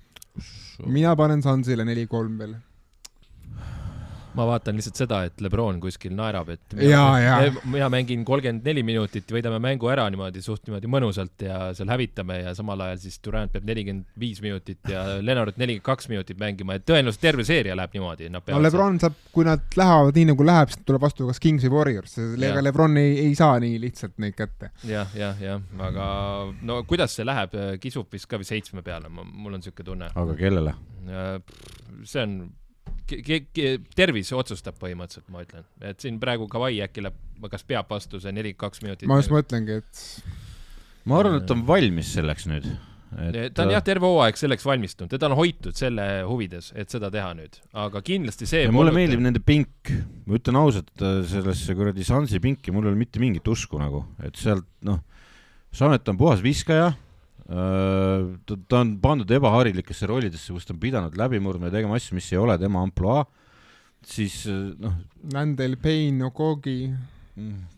[0.88, 2.56] mina panen Sunsile neli-kolm veel.
[4.38, 7.52] Ma vaatan lihtsalt seda, et Lebron kuskil naerab, et Jaa, jaa.
[7.66, 12.42] mina mängin kolmkümmend neli minutit, võidame mängu ära niimoodi suht niimoodi mõnusalt ja seal hävitame
[12.42, 16.78] ja samal ajal siis Durand peab nelikümmend viis minutit ja Lennart nelikümmend kaks minutit mängima,
[16.78, 20.74] et tõenäoliselt terve seeria läheb niimoodi, no Lebron saab, kui nad lähevad nii nagu läheb,
[20.74, 22.64] siis tuleb vastu kas Kings või Warriors, ega.
[22.64, 24.72] Lebron ei, ei saa nii lihtsalt neid kätte.
[24.88, 26.08] jah, jah, jah, aga
[26.68, 30.12] no kuidas see läheb, kisub vist ka või seitsme peale, mul on siuke tunne.
[30.16, 30.76] aga kellele?
[32.06, 32.36] see on,
[33.98, 37.18] tervis otsustab põhimõtteliselt, ma ütlen, et siin praegu Kawhi äkki läheb,
[37.52, 39.10] kas peab vastu see nelikümmend kaks minutit.
[39.10, 40.06] ma just mõtlengi, et
[41.10, 42.68] ma arvan, et ta on valmis selleks nüüd.
[43.56, 47.32] ta on jah, terve hooaeg selleks valmistunud, teda on hoitud selle huvides, et seda teha
[47.38, 48.66] nüüd, aga kindlasti see.
[48.74, 49.94] mulle meeldib nende pink,
[50.26, 50.92] ma ütlen ausalt,
[51.32, 55.02] sellesse kuradi Sansi pinki mul ei ole mitte mingit usku nagu, et sealt noh,
[55.72, 56.90] Samet on puhas viskaja,
[57.52, 62.16] ta, ta on pandud ebaharilikesse rollidesse, kus ta on pidanud läbi murdma ja tegema asju,
[62.16, 63.26] mis ei ole tema ampluaa,
[64.08, 64.96] siis noh,
[65.34, 66.80] Landel, Payne, Okogi,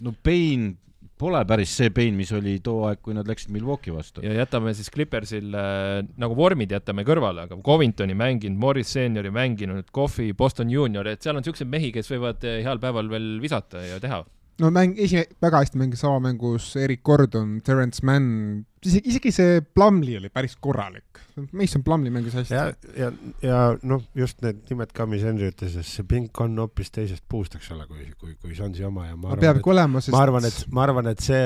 [0.04, 0.76] no Payne
[1.24, 4.24] pole päris see Payne, mis oli too aeg, kui nad läksid Milwaukee vastu.
[4.26, 9.90] ja jätame siis Clippersil äh, nagu vormid jätame kõrvale, aga Covingtoni mänginud, Morris seeniori mänginud,
[9.96, 13.84] Coffey, Boston Junior, et seal on siukseid mehi, kes võivad äh, heal päeval veel visata
[13.86, 14.24] ja teha.
[14.62, 20.20] No mäng, esi-, väga hästi mängis avamängus Erik Gordon, Terence Mann, isegi, isegi see Plumlee
[20.20, 21.22] oli päris korralik.
[21.52, 22.68] Mason Plumlee mängis hästi ja,
[23.00, 23.10] ja,
[23.42, 27.26] ja noh, just need nimed ka, mis Henry ütles, et see pink on hoopis teisest
[27.30, 30.24] puust, eks ole, kui, kui, kui Sansi oma ja ma arvan, peabki olema, sest ma
[30.28, 31.44] arvan, et, ma arvan, et see,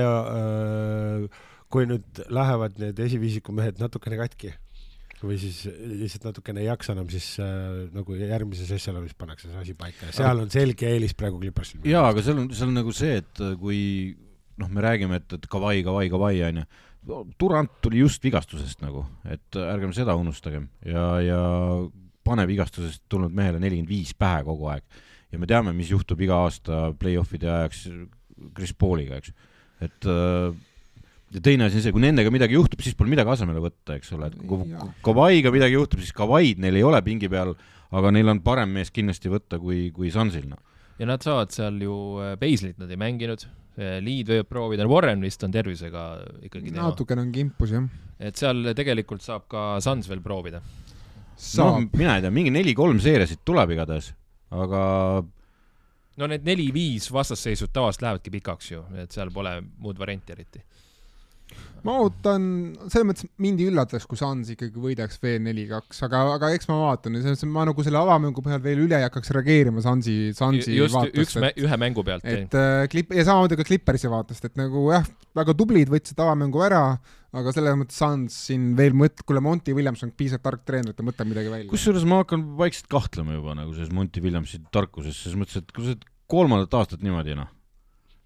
[1.72, 4.54] kui nüüd lähevad need esiviisiku mehed natukene katki
[5.24, 9.78] või siis lihtsalt natukene ei jaksa enam, siis äh, nagu järgmises ešelonis pannakse see asi
[9.78, 11.82] paika ja seal on selge eelis praegu Clippersil.
[11.88, 13.80] jaa, aga seal on, seal on nagu see, et kui
[14.58, 16.68] noh, me räägime, et, et Kawhi, Kawhi, Kawhi onju,
[17.40, 20.68] Durant tuli just vigastusest nagu, et ärgem seda unustagem.
[20.84, 21.42] Ja, ja
[22.28, 24.84] pane vigastusest tulnud mehele nelikümmend viis pähe kogu aeg.
[25.32, 27.86] Ja me teame, mis juhtub iga aasta play-off'ide ajaks
[28.56, 29.32] Chris Pauliga, eks,
[29.88, 30.52] et äh,
[31.36, 34.14] ja teine asi on see, kui nendega midagi juhtub, siis pole midagi asemele võtta, eks
[34.16, 34.88] ole, et kui Jaa.
[35.06, 37.54] Kawhiga midagi juhtub, siis Kawhi'd neil ei ole pingi peal,
[37.98, 40.60] aga neil on parem mees kindlasti võtta kui, kui Sunsil, noh.
[41.02, 41.96] ja nad saavad seal ju,
[42.40, 46.04] Beislit nad ei mänginud, Lead võib proovida, Warren vist on tervisega
[46.48, 47.84] ikkagi teema, natukene on kimpus jah.
[48.18, 50.64] et seal tegelikult saab ka Suns veel proovida.
[50.64, 50.86] noh
[51.38, 54.10] saab, mina ei tea, mingi neli-kolm seeriasid tuleb igatahes,
[54.50, 54.82] aga
[56.18, 60.64] no need neli-viis vastasseisud tavaliselt lähevadki pikaks ju, et seal pole muud varianti eriti.
[61.88, 62.48] Ma ootan,
[62.92, 66.80] selles mõttes mind ei üllataks, kui Suns ikkagi võidaks veel neli-kaks, aga, aga eks ma
[66.82, 70.18] vaatan ja selles mõttes ma nagu selle avamängu põhjal veel üle ei hakkaks reageerima Sunsi,
[70.38, 72.28] Sunsi just üks vaatest, et, ühe mängu pealt.
[72.28, 75.08] et äh, klipp ja samamoodi ka Clippersi vaatest, et nagu jah,
[75.38, 76.84] väga tublid võtsid avamängu ära,
[77.38, 81.00] aga selles mõttes Suns siin veel mõt-, kuule Monty Williams on piisavalt tark treener, et
[81.00, 81.72] ta mõtleb midagi välja.
[81.72, 85.86] kusjuures ma hakkan vaikselt kahtlema juba nagu selles Monty Williamsi tarkuses, selles mõttes, et kui
[85.86, 87.48] sa oled kolmandat aastat niimoodi noh,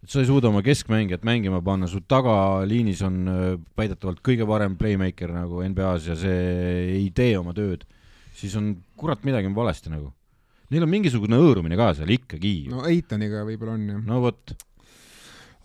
[0.01, 3.43] et sa ei suuda oma keskmängijat mängima panna, su tagaliinis on äh,
[3.77, 6.41] väidetavalt kõige parem playmaker nagu NBA-s ja see
[6.97, 7.85] ei tee oma tööd,
[8.37, 10.09] siis on kurat midagi on valesti nagu.
[10.71, 12.55] Neil on mingisugune hõõrumine ka seal ikkagi.
[12.71, 14.03] no Eitoniga võib-olla on jah.
[14.07, 14.53] no vot,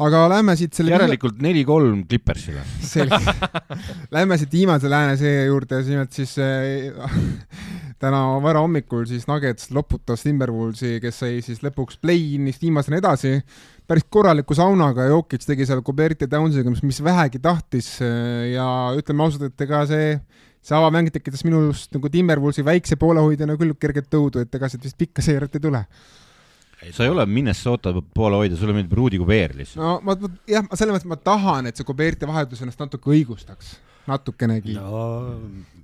[0.03, 2.65] aga lähme siit selle järelikult neli-kolm Clippersile.
[2.85, 3.21] selge.
[4.15, 6.93] Lähme siit viimase lääne see juurde, nimelt siis äh,
[8.03, 13.39] täna varahommikul siis Nuggets loputas Timberwolvesi, kes sai siis lõpuks play-in'ist viimasena edasi,
[13.87, 17.97] päris korraliku saunaga, Jokic tegi seal Kuberti Downsiga, mis, mis vähegi tahtis
[18.53, 18.67] ja
[18.99, 20.17] ütleme ausalt, et ega see
[20.67, 24.99] see avamäng tekitas minust nagu Timberwolvesi väikse poolehoidjana küll kerget tõudu, et ega sealt vist
[24.99, 25.85] pikka seeret ei tule
[26.93, 29.83] sa ei ole Minnesota poolehoidja, sulle meeldib Rudi Gobert lihtsalt.
[29.83, 33.77] no ma, ma jah, selles mõttes ma tahan, et see Goberti vahetus ennast natuke õigustaks,
[34.11, 34.77] natukenegi.
[34.77, 35.07] no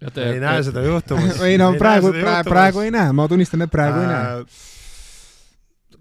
[0.03, 4.03] ei näe seda juhtumas ei no praegu, praegu, praegu ei näe, ma tunnistan, et praegu
[4.03, 4.47] ei Äh, näe.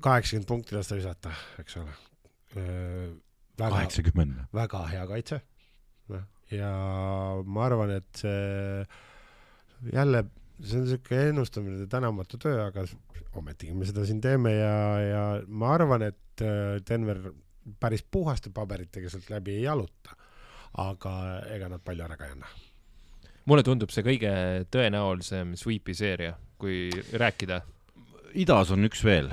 [0.04, 1.96] Kaheksakümmend punkti lasta visata, eks ole.
[2.56, 4.44] väga, kaheksakümmend.
[4.54, 5.42] väga hea kaitse.
[6.52, 6.72] ja
[7.46, 8.86] ma arvan, et see
[9.94, 10.26] jälle,
[10.64, 12.84] see on siuke ennustamine, tänamatu töö, aga
[13.40, 16.44] ometigi me seda siin teeme ja, ja ma arvan, et
[16.90, 17.22] Denver
[17.80, 20.18] päris puhaste paberitega sealt läbi ei jaluta.
[20.82, 21.14] aga
[21.52, 22.48] ega nad palju ära ka ei anna.
[23.46, 24.32] mulle tundub see kõige
[24.72, 27.62] tõenäolisem sweep'i seeria, kui rääkida,
[28.34, 29.32] idas on üks veel,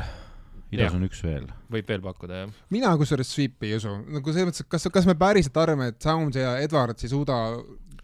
[0.70, 0.96] idas Jah.
[0.98, 1.48] on üks veel.
[1.72, 2.54] võib veel pakkuda, jah.
[2.74, 6.02] mina kusjuures sweep'i ei usu, nagu selles mõttes, et kas, kas me päriselt arvame, et
[6.04, 7.38] Sounds ja Edwards ei suuda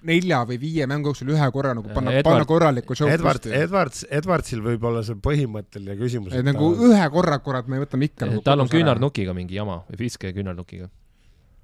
[0.04, 3.46] nelja või viie mängu jooksul ühe korra nagu panna, panna korralikku show'd Edward.
[3.48, 6.34] Edwards, Edwardsil võib olla see põhimõtteline küsimus.
[6.36, 10.32] et nagu ühe korra, kurat, me võtame ikka nagu tal on küünarnukiga mingi jama, viske
[10.36, 10.90] küünarnukiga.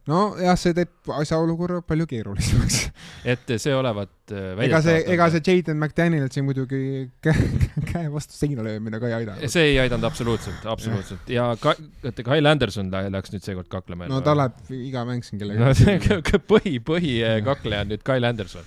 [0.08, 2.78] nojah, see teeb asja olukorra palju keerulisemaks.
[3.32, 6.80] et see olevat äh, ega see, ega see Jaden McDanielsi muidugi
[7.24, 9.52] käe, vastu seina löömine ka ei aidanud.
[9.52, 14.08] see ei aidanud absoluutselt, absoluutselt ja ka, oota, Kyle Anderson lä- läks nüüd seekord kaklema.
[14.10, 18.66] no ta läheb iga mäng siin kellegagi no põhi, põhikakleja on nüüd Kyle Anderson.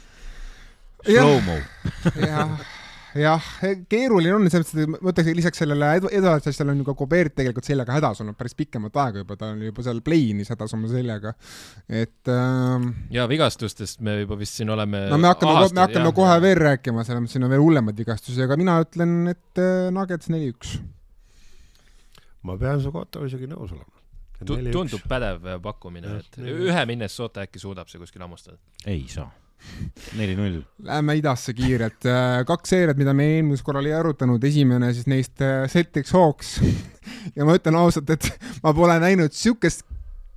[1.03, 1.57] Slow-mo.
[2.23, 2.53] jah,
[3.19, 3.47] jah,
[3.91, 7.35] keeruline on selles mõttes, et ma ütleks lisaks sellele Eduard Sassile on ju ka Kobert
[7.37, 10.89] tegelikult seljaga hädas olnud päris pikemat aega juba, ta on juba seal play-in'is hädas oma
[10.91, 11.35] seljaga.
[11.87, 16.17] et ähm, ja vigastustest me juba vist siin oleme no me hakkame, me hakkame jah.
[16.17, 19.91] kohe veel rääkima, selles mõttes siin on veel hullemaid vigastusi, aga mina ütlen, et äh,
[19.93, 20.79] Nuggets neli-üks.
[22.43, 23.91] ma pean sinuga Otto isegi nõus olema.
[24.43, 28.57] Tu- tundub pädev pakkumine, et ühe Minnesota äkki suudab see kuskil hammustada.
[28.89, 29.29] ei saa.
[30.17, 30.61] neli-null.
[30.87, 32.05] Lähme idasse kiirelt,
[32.47, 36.57] kaks seeriat, mida me eelmisel korral ei arutanud, esimene siis neist äh, Celtics Hawks.
[37.35, 38.29] Ja ma ütlen ausalt, et
[38.63, 39.81] ma pole näinud siukest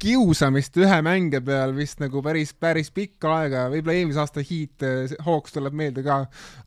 [0.03, 5.15] kiusamist ühe mängija peal vist nagu päris, päris pikka aega, võib-olla eelmise aasta Heat äh,
[5.25, 6.19] Hawks tuleb meelde ka,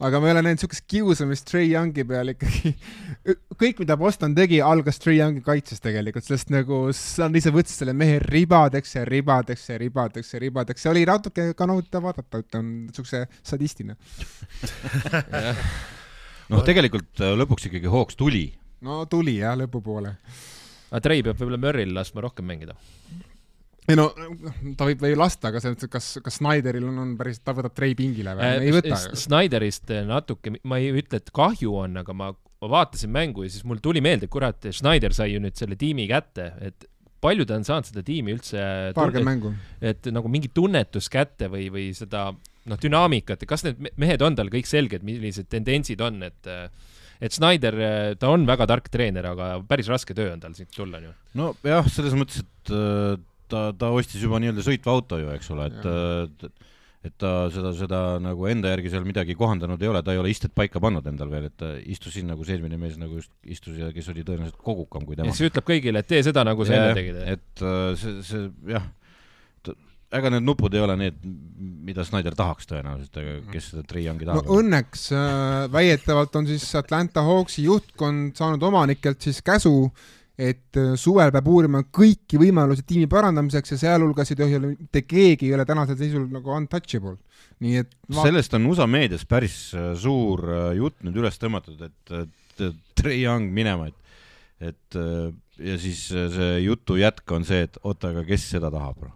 [0.01, 2.73] aga ma ei ole näinud siukest kiusamist Trey Youngi peal ikkagi.
[3.61, 7.93] kõik, mida Boston tegi, algas Trey Youngi kaitses tegelikult, sest nagu sa ise võtsid selle
[7.97, 12.71] mehe ribadeks ja ribadeks ja ribadeks ja ribadeks, see oli natuke ka nauditav vaadata, ütlen
[12.95, 13.97] siukse sadistina.
[16.51, 18.47] noh, tegelikult äh, lõpuks ikkagi hoogs tuli.
[18.85, 20.17] no tuli jah, lõpupoole.
[20.89, 22.75] Aga Trey peab võib-olla Murry'l laskma rohkem mängida.
[23.89, 24.09] ei no
[24.77, 27.95] ta võib või lasta, aga et kas, kas Snyderil on, on päris, ta võtab Trey
[27.97, 28.51] pingile või?
[28.67, 29.17] ei võta ju.
[29.23, 33.53] Snyderist äh, natuke, ma ei ütle, et kahju on, aga ma, ma vaatasin mängu ja
[33.53, 37.57] siis mul tuli meelde, kurat, Snyder sai ju nüüd selle tiimi kätte, et palju ta
[37.59, 38.61] on saanud seda tiimi üldse
[38.95, 39.55] paarkümmend mängu.
[39.83, 42.29] et nagu mingi tunnetus kätte või, või seda
[42.69, 46.51] noh, dünaamikat, kas need me- mehed on tal kõik selged, millised tendentsid on, et
[47.19, 47.79] et Snyder,
[48.19, 51.13] ta on väga tark treener, aga päris raske töö on tal siit tulla on ju.
[51.41, 53.19] nojah, selles mõttes, et äh,
[53.51, 56.67] ta, ta ostis juba nii-öelda sõitva auto ju, eks ole, et äh,
[56.99, 60.33] et ta seda, seda nagu enda järgi seal midagi kohandanud ei ole, ta ei ole
[60.33, 63.31] istet paika pannud endal veel, et ta istus siin nagu see eelmine mees nagu just
[63.47, 65.35] istus ja kes oli tõenäoliselt kogukam kui ja tema.
[65.35, 67.21] siis ütleb kõigile, et tee seda, nagu sa enne tegid.
[67.37, 68.89] et äh, see, see jah,
[70.09, 71.17] ega need nupud ei ole need,
[71.85, 74.53] mida Snyder tahaks tõenäoliselt, aga kes seda Triangi no tahab.
[74.57, 79.91] õnneks äh, väidetavalt on siis Atlanta Hawksi juhtkond saanud omanikelt siis käsu,
[80.39, 85.03] et äh, suvel peab uurima kõiki võimalusi tiimi parandamiseks ja sealhulgas ei tohi olla mitte
[85.05, 87.19] keegi ei ole tänasel seisul nagu untouchable.
[87.59, 91.85] nii et vaat- sellest on USA meedias päris äh, suur äh, jutt nüüd üles tõmmatud,
[91.85, 92.17] et,
[92.99, 94.17] Trey Young minema, et,
[94.73, 94.97] et
[95.63, 99.15] ja siis see jutu jätk on see, et oota, aga kes seda tahab, noh?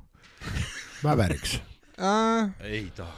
[1.03, 1.57] Mäveriks.
[1.99, 3.13] äh, ei taha.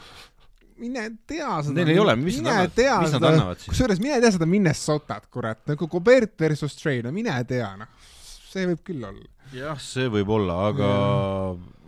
[0.77, 1.75] mine tea seda.
[1.77, 3.69] Neil ei ole, mis nad mine annavad, tea mis nad seda, annavad siis?
[3.71, 8.11] kusjuures mine tea seda Minnesotat, kurat, nagu Gobert versus Trey, no mine tea, noh,
[8.51, 9.29] see võib küll olla.
[9.55, 10.89] jah, see võib olla, aga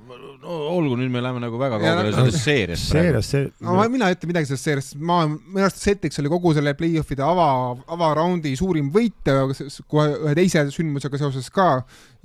[0.08, 3.08] no olgu, nüüd me läheme nagu väga kaugele sellest seeriast praegu.
[3.08, 6.32] seerias see no ma, mina ei ütle midagi sellest seeriast, ma, minu arust Celtics oli
[6.32, 7.48] kogu selle play-off'ide ava,
[7.96, 11.68] avaraundi suurim võitja s- kohe ühe teise sündmusega seoses ka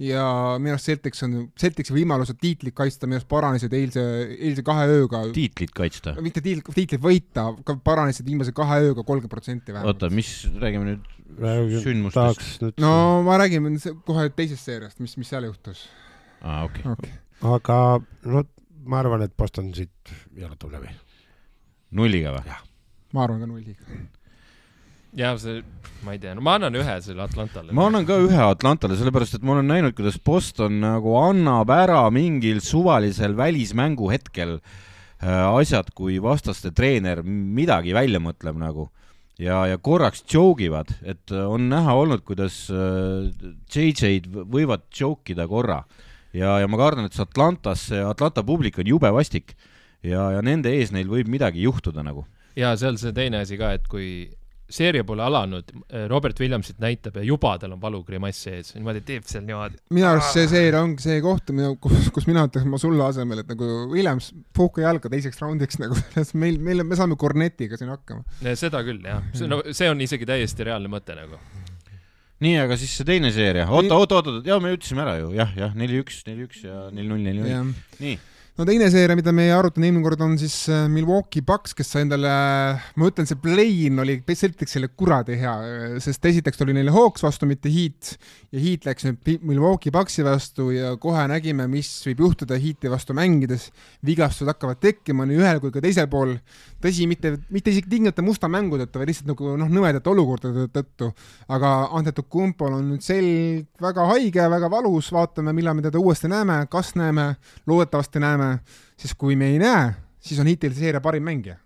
[0.03, 0.27] ja
[0.63, 4.05] minu arust Celtics on, Celticsi võimalused tiitlit kaitsta minu arust paranesid eilse,
[4.39, 5.25] eilse kahe ööga.
[5.35, 6.15] tiitlit kaitsta.
[6.25, 7.49] mitte tiitlit, tiitlit võita,
[7.85, 10.13] paranesid viimase kahe ööga kolmkümmend protsenti vähemalt oota,.
[10.15, 11.11] mis, räägime nüüd
[11.83, 12.65] sündmustest.
[12.81, 15.87] no ma räägin kohe teisest seeriast, mis, mis seal juhtus
[16.43, 16.85] aa, okei.
[16.93, 17.11] okay..
[17.43, 17.77] Aga
[18.31, 18.45] no
[18.87, 20.91] ma arvan, et Boston siit jalutab läbi.
[21.99, 22.59] nulliga või?
[23.15, 23.99] ma arvan ka nulliga.
[25.19, 25.63] ja see,
[26.07, 27.75] ma ei tea, no ma annan ühe selle Atlantale.
[27.77, 32.05] ma annan ka ühe Atlantale, sellepärast et ma olen näinud, kuidas Boston nagu annab ära
[32.15, 38.89] mingil suvalisel välismängu hetkel äh, asjad, kui vastaste treener midagi välja mõtleb nagu
[39.39, 43.31] ja, ja korraks joke ivad, et on näha olnud, kuidas äh,
[43.71, 45.83] JJ-d võivad joke ida korra
[46.37, 49.57] ja, ja ma kardan, et see Atlantas, see Atlanta publik on jube vastik
[50.03, 52.27] ja, ja nende ees neil võib midagi juhtuda nagu.
[52.59, 54.31] ja seal see teine asi ka, et kui
[54.73, 55.69] seeria pole alanud,
[56.09, 59.77] Robert Williamsit näitab ja juba tal on valugrimass ees, niimoodi teeb seal niimoodi.
[59.93, 63.53] minu arust see seeria ongi see koht, kus, kus mina ütleks ma sulle asemel, et
[63.53, 65.99] nagu Williams, puhka jalga teiseks raundiks nagu,
[66.41, 68.25] meil, meil, me saame kornetiga siin hakkama.
[68.59, 71.41] seda küll jah, see no see on isegi täiesti reaalne mõte nagu.
[72.43, 75.55] nii, aga siis see teine seeria, oota, oota, oota, jaa, me ütlesime ära ju, jah,
[75.59, 77.73] jah, neli-üks, neli-üks ja neli-null, neli-null.
[78.03, 78.19] nii,
[78.59, 81.89] no teine seeria, mida me ei arutanud eelmine kord, on siis äh, Milwaukee Bucks, kes
[81.95, 82.33] sai endale,
[83.01, 85.55] ma ütlen, see play-in oli Celticsile kuradi hea,
[86.05, 88.17] sest esiteks tuli neile Hawks vastu, mitte Heat.
[88.53, 93.17] Ja Heat läks nüüd Milwaukee Bucksi vastu ja kohe nägime, mis võib juhtuda Heati vastu
[93.17, 93.71] mängides.
[94.05, 96.37] vigastused hakkavad tekkima nii ühel kui ka teisel pool.
[96.83, 101.13] tõsi, mitte, mitte isegi tingimata musta mängu tõttu, vaid lihtsalt nagu noh, nõmedate olukordade tõttu.
[101.53, 106.63] aga Antetokounmpol on nüüd selg väga haige, väga valus, vaatame, millal me teda uuesti näeme,
[106.73, 107.35] kas näeme,
[107.67, 108.53] loodetavasti näeme,
[109.01, 109.93] sest kui me ei näe,
[110.23, 111.57] siis on Heatil seeria parim mängija.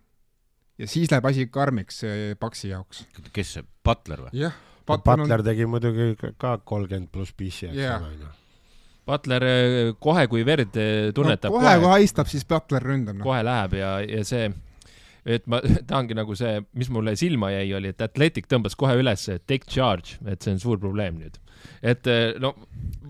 [0.78, 3.06] ja siis läheb asi karmiks eh, Paxi jaoks.
[3.32, 4.34] kes see, Butler või?
[4.44, 8.02] jah, Butler tegi muidugi ka- kolmkümmend pluss pissi, eks Jah.
[8.02, 8.34] ole, onju.
[9.06, 13.22] Butler eh, kohe, kui verd eh, tunnetab no,, kohe, kui haistab, siis Butler ründab noh.
[13.22, 13.28] no..
[13.28, 14.50] kohe läheb ja, ja see,
[15.26, 15.60] et ma
[15.90, 20.20] tahangi nagu see, mis mulle silma jäi, oli, et Athletic tõmbas kohe üles take charge,
[20.26, 21.40] et see on suur probleem nüüd.
[21.82, 22.54] et eh, no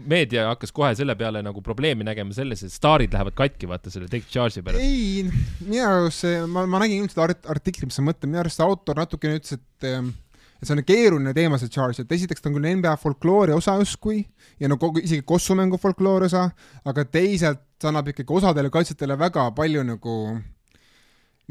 [0.06, 4.08] meedia hakkas kohe selle peale nagu probleemi nägema selles, et staarid lähevad katki, vaata selle
[4.12, 4.82] take charge'i pärast.
[4.82, 5.26] ei,
[5.66, 8.68] minu arust see, ma, ma nägin ilmselt art-, artikli, mis sa mõtled, minu arust see
[8.68, 10.14] autor natukene ütles, et ehm,
[10.56, 13.76] et see on keeruline teema, see charge, et esiteks ta on küll NBA folkloori osa
[13.82, 14.22] justkui
[14.62, 16.46] ja no kogu, isegi kossumängu folkloori osa,
[16.88, 20.14] aga teisalt see annab ikkagi osadele kaitsjatele väga palju nagu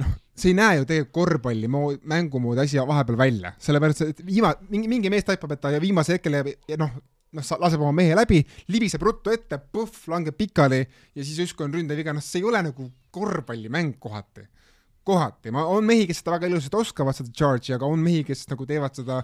[0.02, 4.24] noh, see ei näe ju tegelikult korvpalli mood, mängu moodi asi vahepeal välja, sellepärast et
[4.28, 6.92] viima-, mingi, mingi mees taipab, et ta ja viimasel hetkel jääb ja noh,
[7.36, 8.42] noh, laseb oma mehe läbi,
[8.74, 12.64] libiseb ruttu ette, puhh, langeb pikali ja siis justkui on ründeviga, noh, see ei ole
[12.70, 14.48] nagu korvpallimäng kohati.
[15.06, 18.48] kohati, ma, on mehi, kes seda väga ilusasti oskavad, seda charge'i, aga on mehi, kes
[18.50, 19.20] nagu teevad seda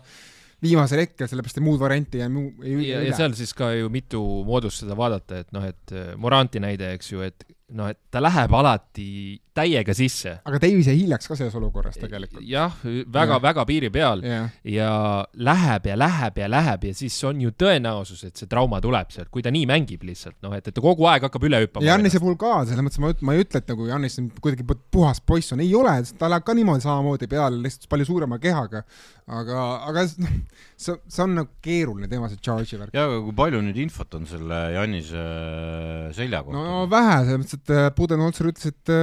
[0.61, 4.21] viimasel hetkel, sellepärast et muud varianti ei ei ja, ja seal siis ka ju mitu
[4.45, 8.53] moodust seda vaadata, et noh, et Moranti näide, eks ju, et noh, et ta läheb
[8.57, 10.37] alati täiega sisse.
[10.47, 12.43] aga Davis jäi hiljaks ka selles olukorras tegelikult.
[12.47, 12.75] jah,
[13.11, 14.91] väga-väga piiri peal jah, ja
[15.35, 19.29] läheb ja läheb ja läheb ja siis on ju tõenäosus, et see trauma tuleb sealt,
[19.33, 21.85] kui ta nii mängib lihtsalt, noh, et, et ta kogu aeg hakkab üle hüppama.
[21.85, 24.67] ja Jannise puhul ka, selles mõttes ma ma ei ütle, et nagu Jannis on kuidagi
[24.67, 28.39] pu- puhas poiss on, ei ole, ta läheb ka niimoodi samamoodi peale, lihtsalt palju suurema
[28.39, 28.85] kehaga.
[29.27, 30.39] aga, aga noh,
[30.81, 32.95] see, see on nagu keeruline teema, see charge'i värk.
[32.95, 37.41] jaa, aga kui palju nüüd infot on selle Jannise äh, selja kohta no vähe, selles
[37.43, 38.93] mõttes, et äh, Budenholzer ütles, et,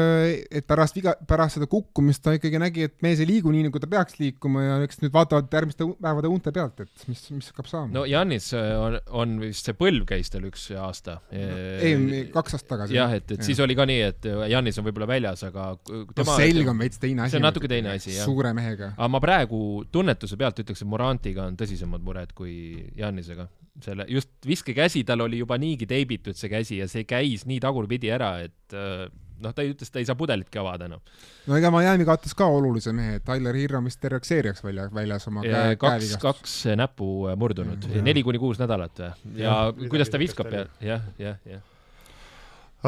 [0.60, 3.82] et pärast viga, pärast seda kukkumist ta ikkagi nägi, et mees ei liigu nii, nagu
[3.82, 7.70] ta peaks liikuma ja eks nüüd vaatavad järgmiste päevade unte pealt, et mis, mis hakkab
[7.70, 11.18] saama no Jannis äh, on, on vist see põlv käis tal üks aasta.
[11.32, 12.98] ei, kaks aastat tagasi.
[12.98, 16.36] jah, et, et siis oli ka nii, et Jannis on võib-olla väljas, aga no tema
[16.40, 17.36] selg on veits teine asi.
[17.36, 18.28] see on natuke teine asi, jah.
[18.28, 18.92] suure mehega.
[18.96, 19.62] aga ma praegu
[19.92, 22.56] tunnetuse pealt ütleks, et Morantiga on tõsisemad mured kui
[22.96, 23.48] Jannisega.
[23.84, 28.10] selle, just viskekäsi tal oli juba niigi teibitud see käsi ja see käis nii tagurpidi
[28.10, 29.04] ära, et äh,
[29.38, 31.02] noh, ta ütles, ta ei saa pudelitki avada enam
[31.46, 35.44] no ega Miami kaotas ka olulise mehe, Tyler Hirram vist terveks seeriaks välja, väljas oma
[35.46, 35.78] käe, no,.
[35.84, 39.12] kaks, kaks näppu äh, murdunud, neli kuni kuus nädalat või?
[39.44, 41.62] ja Jah, kuidas ta viskab ja jah, jah, jah.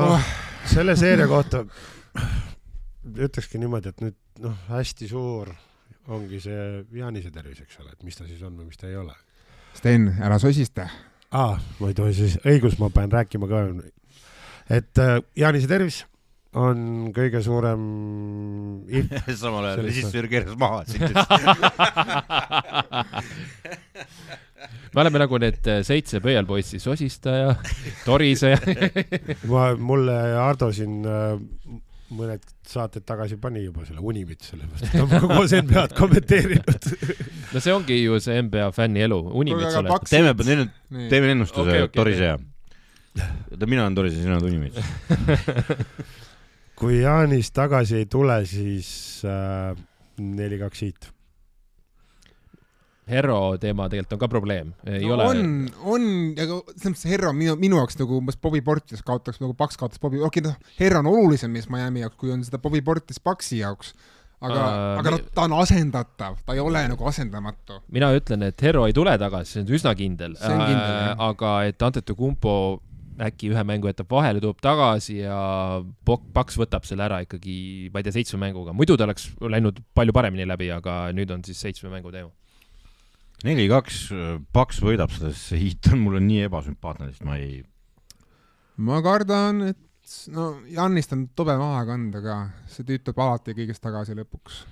[0.01, 0.31] oh,.
[0.75, 1.63] selle seeria kohta
[3.31, 5.55] ütlekski niimoodi, et nüüd noh, hästi suur
[6.11, 8.99] ongi see Jaanise tervis, eks ole, et mis ta siis on või mis ta ei
[9.01, 9.15] ole.
[9.79, 10.89] Sten, ära sosista.
[11.31, 13.59] aa, ma ei tohi siis, õigus, ma pean rääkima ka.
[14.71, 16.05] et äh, Jaanise tervis
[16.59, 17.83] on kõige suurem
[19.43, 21.15] samal ajal režissöör keeras maha, et siit
[24.95, 27.55] me oleme nagu need äh, seitse pöialpoissi, sosistaja,
[28.03, 28.59] toriseja.
[29.53, 31.39] ma, mulle Ardo siin äh,
[32.15, 36.89] mõned saated tagasi pani juba selle Unimit, sellepärast et ta on koos NBA-d kommenteerinud.
[37.55, 39.93] no see ongi ju see NBA fänni elu, unimits Kuulge, aga oled.
[39.95, 40.67] Paks- teeme, teeme,
[41.13, 42.39] teeme ennustuse okay, okay, Torise ja.
[43.67, 44.79] mina olen Torise, sina oled Unimits.
[46.81, 48.91] kui Jaanis tagasi ei tule, siis
[49.29, 49.75] äh,
[50.19, 51.11] neli-kaks hiit.
[53.11, 55.27] Hero teema tegelikult on ka probleem, no, ole.
[55.27, 55.43] on,
[55.95, 56.07] on,
[56.37, 60.03] aga selles mõttes Herro minu, minu jaoks nagu umbes Bobby Portis kaotaks nagu Paks kaotas
[60.03, 63.21] Bobby, okei okay, noh, Herro on olulisem mees Miami jaoks, kui on seda Bobby Portis
[63.23, 63.95] Paksi jaoks.
[64.41, 67.83] aga Äh, aga noh, ta on asendatav, ta ei ole nagu asendamatu.
[67.93, 70.37] mina ütlen, et Hero ei tule tagasi, see on üsna kindel.
[70.41, 71.17] Jah.
[71.19, 72.55] aga et Antetokounmpo
[73.21, 75.39] äkki ühe mängu jätab vahele, tuleb tagasi ja
[76.07, 78.75] Pok- Paks võtab selle ära ikkagi, ma ei tea, seitsme mänguga.
[78.77, 82.33] muidu ta oleks läinud palju paremini läbi, aga nüüd on siis seitsme mängu teema.
[83.47, 84.01] neli-kaks,
[84.53, 87.63] Paks võidab seda, see hiit on mulle nii ebasümpaatne, sest ma ei,
[88.81, 92.37] ma kardan, et no Jannist on tobe maha kanda ka,
[92.71, 94.63] see tüüp tuleb alati kõigest tagasi lõpuks.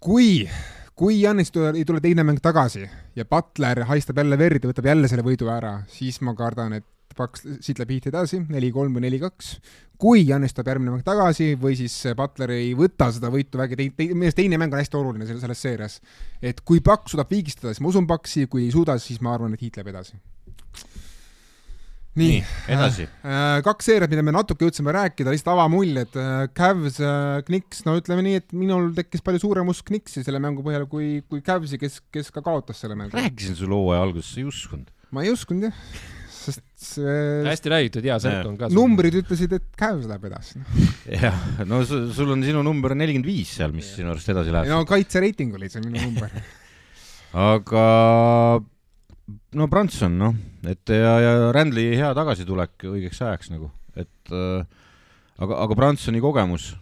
[0.00, 0.48] kui,
[0.94, 4.86] kui Jannist tule- ei tule teine mäng tagasi ja Butler haistab jälle verd ja võtab
[4.86, 6.84] jälle selle võidu ära, siis ma kardan, et
[7.18, 9.54] Paks siit läheb hiit edasi, neli-kolm või neli-kaks.
[10.02, 14.26] kui Jannis tuleb järgmine mäng tagasi või siis Butler ei võta seda võitu väga, minu
[14.26, 16.00] arust teine mäng on hästi oluline selles, selles seerias.
[16.42, 19.54] et kui Paks suudab viigistada, siis ma usun Paksi, kui ei suuda, siis ma arvan,
[19.54, 20.18] et hiit läheb edasi.
[22.18, 22.40] nii, nii,
[22.74, 23.06] edasi.
[23.24, 26.18] Äh, kaks seeriat, mida me natuke jõudsime rääkida, lihtsalt avamuljed.
[26.58, 26.98] Cavs,
[27.46, 31.22] Knicks, no ütleme nii, et minul tekkis palju suurem usk Knicksi selle mängu põhjal kui,
[31.30, 33.16] kui Cavsi, kes, kes ka kaotas selle mängu.
[33.16, 34.90] rääkisin sulle hooaja alguses, sa ei uskunud.
[35.12, 35.78] ma ei uskunud jah,
[36.42, 37.14] sest see
[37.46, 38.70] hästi räägitud, hea särk on ka.
[38.74, 40.62] numbrid ütlesid, et Cavs läheb edasi.
[41.22, 41.38] jah,
[41.68, 44.70] no sul on sinu number nelikümmend viis seal, mis sinu arust edasi läheb.
[44.72, 46.32] no kaitsereiting oli see minu number.
[47.48, 47.86] aga
[49.56, 50.36] no Branson noh,
[50.68, 54.64] et ja, ja Randli hea tagasitulek õigeks ajaks nagu, et äh,
[55.38, 56.72] aga, aga Bransoni kogemus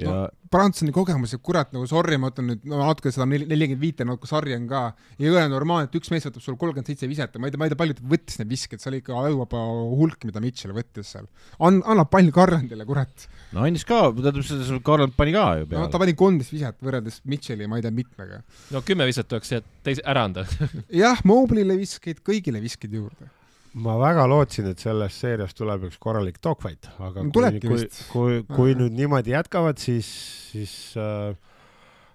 [0.00, 0.24] ja no.
[0.52, 4.04] Bransoni kogemus ja kurat nagu sorry, ma ütlen nüüd, no natuke seda neli- nelikümmend viite
[4.06, 4.82] natuke sarja on ka,
[5.18, 7.60] ei ole normaalne, et üks mees võtab sul kolmkümmend seitse viset ja ma ei tea,
[7.60, 9.62] ma ei tea, palju ta võttis neid viskeid, see oli ikka ajuvaba
[9.98, 11.26] hulk, mida Mitchell võttis seal.
[11.66, 13.26] An-, annab palli Garlandile, kurat.
[13.56, 16.78] no andis ka, tähendab, see Garland pani ka ju no peale ta pani kolmteist viset
[16.84, 18.42] võrreldes Mitchelli, ma ei tea, mitmega.
[18.76, 20.46] no kümme viset tuleks teise ära anda.
[21.02, 23.32] jah, Mobley'le viskeid, kõigile viskeid juurde.
[23.76, 28.38] Ma väga lootsin, et sellest seeriast tuleb üks korralik dogfight, aga No kui, kui, kui,
[28.48, 30.08] kui nüüd niimoodi jätkavad, siis,
[30.52, 31.34] siis äh,,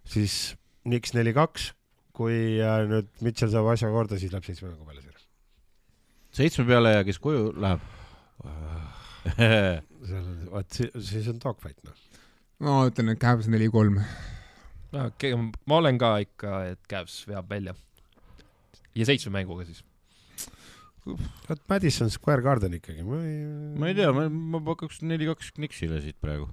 [0.10, 0.38] siis
[0.88, 1.68] Knicks neli-kaks,
[2.18, 5.22] kui äh, nüüd Mitchell saab asja korda, siis läheb seitsme mängu peale seeria.
[6.42, 7.84] seitsme peale ja kes koju läheb
[9.38, 11.94] seal on, vot si- siis on dogfight noh.
[12.66, 14.00] ma ütlen, et Cavs neli-kolm.
[14.96, 17.76] ma olen ka ikka, et Cavs veab välja.
[18.98, 19.84] ja seitsme mänguga siis.
[21.06, 23.42] Vot Madison Square Garden ikkagi, ma ei.
[23.80, 26.48] ma ei tea, ma, ma pakuks neli-kaks Knicksile siit praegu.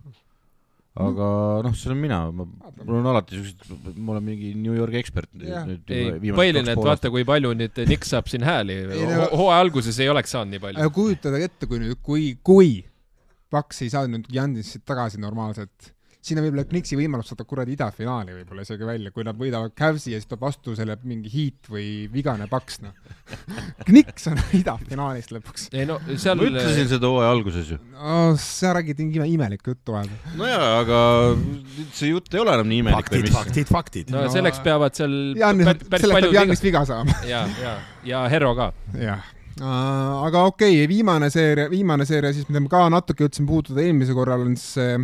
[0.98, 1.26] aga
[1.62, 2.46] noh, see olen mina, ma,
[2.80, 7.52] mul on alati siuksed, ma olen mingi New Yorgi ekspert põhiline, et vaata, kui palju
[7.54, 9.28] nüüd Nick saab siin hääli Ei, no-.
[9.36, 10.94] hooaja alguses ei oleks saanud nii palju aga.
[10.96, 12.72] kujutage ette, kui nüüd, kui, kui
[13.52, 15.92] Paks ei saa nüüd Jannissit tagasi normaalselt,
[16.22, 20.12] siin on võib-olla Knicksi võimalus saada kuradi idafinaali võib-olla isegi välja, kui nad võidavad Cavsi
[20.12, 22.94] ja siis tuleb vastu selle mingi Heat või vigane Paks, noh.
[23.88, 27.80] Knicks on idafinaalis lõpuks ei no seal ma ütlesin seda hooaja alguses ju.
[27.96, 28.34] oh,.
[28.38, 30.36] sa räägid mingi ime, imelikku juttu vahepeal.
[30.40, 31.02] nojaa, aga
[31.38, 34.14] nüüd see jutt ei ole enam nii imelik faktid, faktid, faktid.
[34.14, 37.16] no No, selleks peavad seal Jannis, selleks palju peab Jannist viga saama.
[37.32, 37.74] ja, ja,
[38.06, 38.70] ja Hero ka.
[38.98, 39.24] jah,
[39.62, 44.18] aga okei okay,, viimane seeria, viimane seeria siis, mida me ka natuke jõudsime puudutada eelmisel
[44.18, 44.96] korral, on see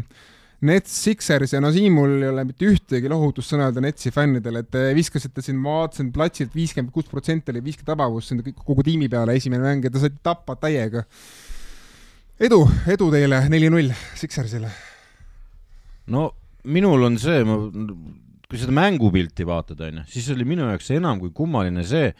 [0.64, 4.70] Nets Sixers ja no siin mul ei ole mitte ühtegi lohutussõna öelda Netsi fännidele, et
[4.72, 9.08] te viskasite siin, ma vaatasin platsilt viiskümmend kuus protsenti oli visketabavus siin kõik- kogu tiimi
[9.12, 11.04] peale esimene mäng ja te saite tappa täiega.
[12.40, 14.70] edu, edu teile, neli-null Sixersile.
[16.06, 16.32] no
[16.64, 17.58] minul on see, ma,
[18.48, 22.12] kui seda mängupilti vaatad, onju, siis oli minu jaoks enam kui kummaline see,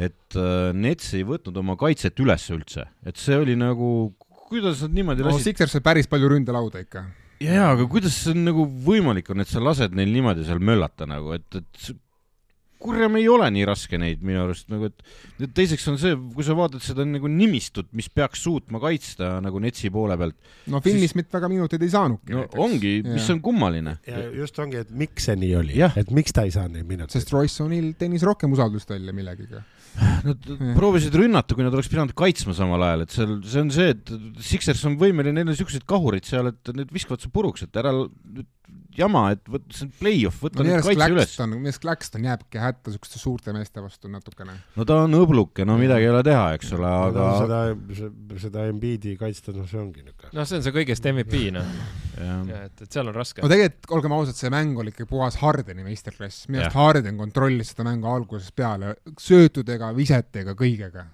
[0.00, 4.12] et äh, Nets ei võtnud oma kaitset üles üldse, et see oli nagu,
[4.48, 7.04] kuidas nad niimoodi no lasid Sixers sai päris palju ründelauda ikka.
[7.40, 10.62] ja, ja aga kuidas see on nagu võimalik on, et sa lased neil niimoodi seal
[10.62, 11.90] möllata nagu, et, et
[12.80, 16.56] kurjam ei ole nii raske neid minu arust nagu, et teiseks on see, kui sa
[16.56, 20.38] vaatad seda nagu nimistut, mis peaks suutma kaitsta nagu Netsi poole pealt,
[20.72, 23.98] no Finney Smith väga minuteid ei saanudki no ongi, mis on kummaline.
[24.08, 27.18] ja just ongi, et miks see nii oli et miks ta ei saanud neid minuteid.
[27.18, 29.64] sest Royce O'Neal teenis rohkem usaldust välja millegiga.
[30.20, 33.94] Nad proovisid rünnata, kui nad oleks pidanud kaitsma samal ajal, et seal, see on see,
[33.94, 34.12] et
[34.44, 37.94] Sixers on võimeline, neil on siuksed kahurid seal, et need viskavad su puruks, et ära
[37.96, 38.48] nüüd
[38.96, 41.34] jama, et võt-, see on play-off, võta no nüüd kaitse üles.
[41.44, 44.56] Arust Claxton jääbki hätta siukeste suurte meeste vastu natukene.
[44.76, 47.60] no ta on õbluke, no midagi ei ole teha, eks ole, aga aga
[47.94, 50.32] seda, seda Embiidi kaitsta, noh, see ongi niuke.
[50.36, 51.70] noh, see on see kõigest MVP noh,
[52.60, 53.50] et, et seal on raske no.
[53.52, 56.78] tegelikult, olgem ausad, see mäng oli ikka puhas Hardeni meisterklass, minu arust.
[56.80, 61.06] Harden kontrollis seda mängu algusest peale, söötudega, visetega, kõigega.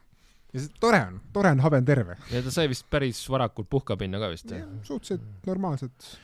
[0.52, 2.20] ja see tore on, tore on, habe on terve.
[2.32, 4.54] ja ta sai vist päris varakult puhka minna ka vist.
[4.86, 6.16] suhteliselt normaalselt.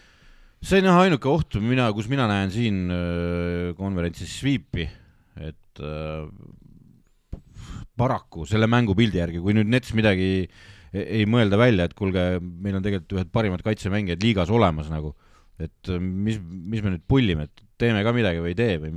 [0.62, 4.86] See on jah ainuke oht, mina, kus mina näen siin öö, konverentsis sweep'i,
[5.42, 6.28] et öö,
[7.98, 10.28] paraku selle mängupildi järgi, kui nüüd Nets midagi
[10.92, 15.14] ei, ei mõelda välja, et kuulge, meil on tegelikult ühed parimad kaitsemängijad liigas olemas nagu,
[15.62, 18.94] et äh, mis, mis me nüüd pullime, et teeme ka midagi või ei tee või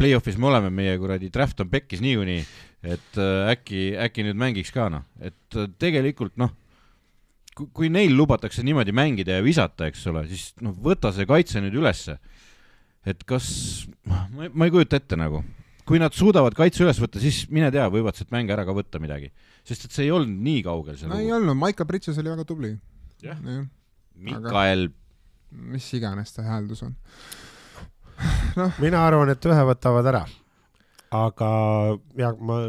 [0.00, 2.40] play-off'is me oleme, meie kuradi draft on pekkis niikuinii,
[2.94, 6.52] et äh, äkki, äkki nüüd mängiks ka noh, et äh, tegelikult noh,
[7.56, 11.76] kui neil lubatakse niimoodi mängida ja visata, eks ole, siis noh, võta see kaitse nüüd
[11.80, 12.18] ülesse.
[13.08, 13.46] et kas,
[14.04, 15.42] ma, ma ei kujuta ette nagu,
[15.88, 19.00] kui nad suudavad kaitse üles võtta, siis mine tea, võivad sealt mänge ära ka võtta
[19.02, 19.30] midagi,
[19.66, 21.36] sest et see ei olnud nii kaugel no ei lugu.
[21.38, 22.74] olnud, Maiko Bridges oli väga tubli.
[23.24, 23.40] Jah.
[23.40, 23.64] jah,
[24.20, 24.90] Mikael,
[25.72, 26.94] mis iganes ta hääldus on.
[28.84, 30.22] mina arvan, et ühe võtavad ära.
[31.16, 31.50] aga
[32.20, 32.62] jah, ma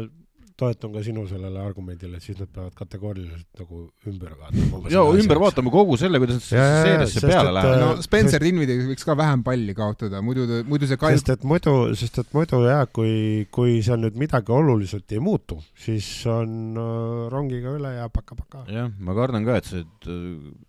[0.58, 3.80] toetun ka sinu sellele argumendile, et siis nad peavad kategooriliselt nagu
[4.10, 4.80] ümber vaatama.
[4.92, 7.80] ja ümber vaatama kogu selle, kuidas nad Jaa, jaa, seeriasse peale lähevad.
[7.80, 11.32] no Äh, Spencer sest- Dinwiddie võiks ka vähem palli kaotada, muidu, muidu see Kyle sest
[11.36, 16.10] et muidu, sest et muidu jah, kui, kui seal nüüd midagi oluliselt ei muutu, siis
[16.30, 18.66] on äh, rongiga üle ja paka-paka.
[18.72, 20.68] jah, ma kardan ka, et see et, äh,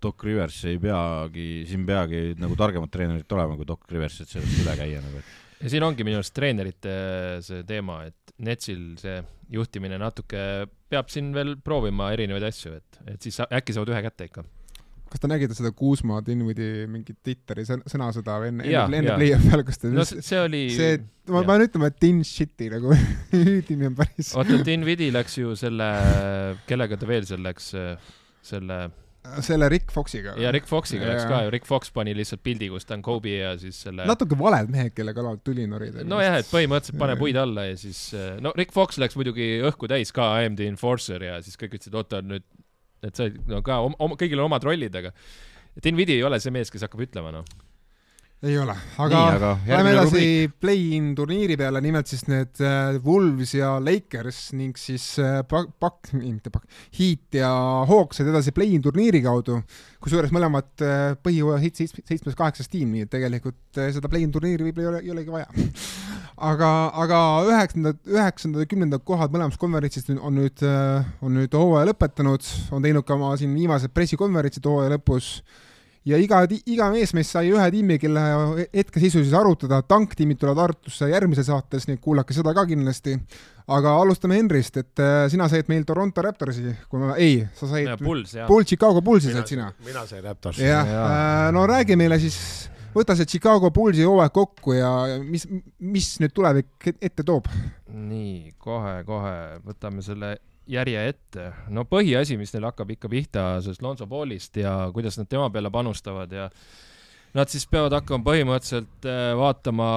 [0.00, 4.62] Doc Rivers ei peagi, siin peagi nagu targemat treenerit olema kui Doc Rivers, et sellest
[4.64, 6.94] üle käia nagu, et ja siin ongi minu arust treenerite
[7.44, 9.18] see teema, et Netsil see
[9.52, 10.40] juhtimine natuke
[10.90, 14.44] peab siin veel proovima erinevaid asju, et, et siis äkki saavad ühe kätte ikka.
[15.10, 19.52] kas te nägite seda Kuusma Dinwiddie mingit Twitteri sõn- sõnasõda või enne, enne, enne play-off'i
[19.58, 19.84] algust?
[19.90, 21.00] No see, oli, see,
[21.34, 22.94] ma pean ütlema, et tin shit'i nagu
[23.34, 25.90] hüüdini on päris, oota, Dinvidi läks ju selle,
[26.70, 27.72] kellega ta veel seal läks,
[28.54, 28.80] selle
[29.44, 30.34] selle Rick Foxiga.
[30.40, 31.30] ja Rick Foxiga läks Jaa.
[31.30, 34.38] ka ju, Rick Fox pani lihtsalt pildi, kus ta on Kobe ja siis selle natuke
[34.38, 36.04] valed mehed, kelle kallal tuli norida.
[36.08, 38.00] nojah, et põhimõtteliselt pane puid alla ja siis
[38.40, 42.22] no Rick Fox läks muidugi õhku täis ka AMD Enforcer ja siis kõik ütlesid, oota
[42.24, 42.46] nüüd,
[43.06, 45.12] et sa no ka oma, kõigil on omad rollid, aga
[45.84, 47.46] Dinvidi ei ole see mees, kes hakkab ütlema noh.
[48.40, 53.52] Ei ole, nii, aga aga Lähme edasi play-in turniiri peale, nimelt siis need äh, Wolves
[53.52, 56.64] ja Lakers ning siis äh, Pak-, Pak-, mitte Pak-,
[56.96, 57.50] Heat ja
[57.90, 59.58] Hawks said edasi play-in turniiri kaudu,
[60.00, 64.88] kusjuures mõlemad äh, põhijõua hit seitsme, seitsmes-kaheksas tiim, nii et tegelikult seda play-in turniiri võib-olla
[64.88, 65.68] ei ole, ei olegi vaja.
[66.50, 66.74] aga,
[67.04, 67.22] aga
[67.52, 70.68] üheksandad, üheksandad ja kümnendad kohad mõlemast konverentsist nüüd- on nüüd,
[71.20, 75.34] on nüüd hooaja lõpetanud, on teinud ka oma siin viimased pressikonverentsid hooaja lõpus
[76.08, 76.40] ja iga,
[76.70, 78.22] iga mees meist sai ühe tiimi, kelle
[78.72, 83.16] hetkeseisu siis arutada, tanktiimid tulevad Tartusse järgmises saates, nii et kuulake seda ka kindlasti.
[83.70, 87.86] aga alustame Henrist, et äh, sina said meil Toronto Raptorsi, kui ma, ei, sa said
[87.86, 88.00] jah.
[88.00, 89.70] Bull Chicago Bullsi said sina.
[89.86, 90.64] mina sain Raptorsi.
[90.66, 92.38] jah, no räägi meile siis,
[92.96, 95.46] võta see Chicago Bullsi hooaeg kokku ja ja mis,
[95.78, 97.46] mis nüüd tulevik ette toob?
[97.90, 99.36] nii, kohe-kohe
[99.66, 100.38] võtame selle
[100.70, 101.48] järje ette.
[101.74, 105.70] no põhiasi, mis neil hakkab ikka pihta sellest Lonzo Ballist ja kuidas nad tema peale
[105.72, 106.48] panustavad ja
[107.34, 109.88] nad siis peavad hakkama põhimõtteliselt äh, vaatama,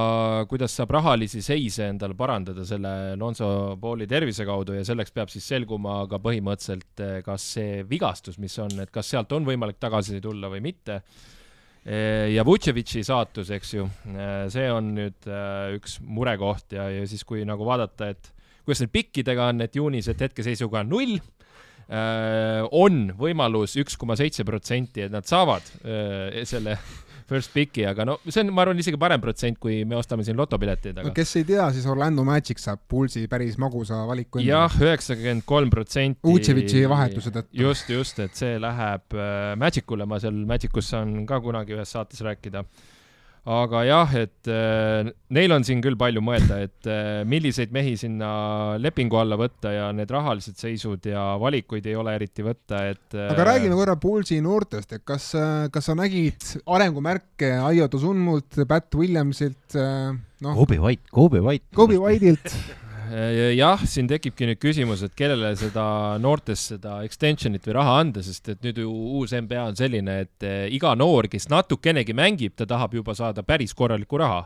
[0.50, 3.48] kuidas saab rahalisi seise endale parandada selle Lonzo
[3.82, 8.76] Balli tervise kaudu ja selleks peab siis selguma ka põhimõtteliselt, kas see vigastus, mis on,
[8.84, 11.02] et kas sealt on võimalik tagasi tulla või mitte
[11.84, 13.88] ja Vutševitši saatus, eks ju,
[14.54, 18.30] see on nüüd äh, üks murekoht ja, ja siis, kui nagu vaadata, et
[18.64, 21.18] kuidas need pikkidega on, et juunis, et hetkeseisuga on null,
[22.74, 25.68] on võimalus üks koma seitse protsenti, et nad saavad
[26.48, 26.78] selle
[27.30, 30.38] first pick'i, aga no see on, ma arvan, isegi parem protsent, kui me ostame siin
[30.40, 35.46] lotopileteid, no kes ei tea, siis Orlando Magic saab Bullsi päris magusa valiku jah, üheksakümmend
[35.50, 36.22] kolm protsenti.
[36.28, 37.54] Vutševitši vahetuse tõttu.
[37.64, 42.24] just, just, et see läheb äh, Magicule, ma seal Magicus saan ka kunagi ühes saates
[42.26, 42.66] rääkida.
[43.44, 48.30] Aga jah, et äh, neil on siin küll palju mõelda, et äh, milliseid mehi sinna
[48.80, 53.28] lepingu alla võtta ja need rahalised seisud ja valikuid ei ole eriti võtta, et äh,
[53.34, 55.34] aga räägime korra Bullsi noortest, et kas,
[55.74, 61.68] kas sa nägid arengumärke Aio Tosunmult, Pat Williamsilt, noh, Kobe White, Kobe White.
[61.76, 62.48] Kobe White'ilt,
[63.58, 65.84] jah, siin tekibki nüüd küsimus, et kellele seda
[66.22, 70.48] noortest seda extension'it või raha anda, sest et nüüd ju uus NBA on selline, et
[70.48, 74.46] eh, iga noor, kes natukenegi mängib, ta tahab juba saada päris korralikku raha.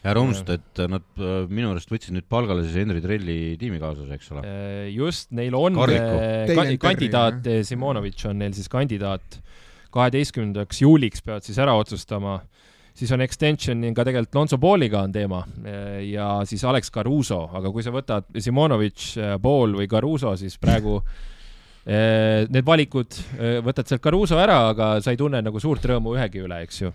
[0.00, 4.30] ära unusta, et nad äh, minu arust võtsid nüüd palgale siis Henry Trelli tiimikaaslase, eks
[4.32, 4.44] ole.
[4.94, 6.80] Just, neil on Karliku.
[6.80, 9.42] kandidaat, Simonovitš on neil siis kandidaat,
[9.92, 12.38] kaheteistkümnendaks juuliks peavad siis ära otsustama
[12.94, 17.72] siis on extension ka tegelikult Lonzo Balliga on teema eh, ja siis Alex Caruso, aga
[17.72, 19.12] kui sa võtad Simonovitš,
[19.42, 20.98] Ball või Caruso, siis praegu
[21.84, 23.20] eh, need valikud,
[23.66, 26.92] võtad sealt Caruso ära, aga sa ei tunne nagu suurt rõõmu ühegi üle, eks ju.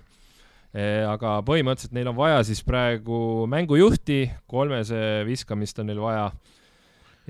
[1.08, 6.32] aga põhimõtteliselt neil on vaja siis praegu mängujuhti, kolmese viskamist on neil vaja.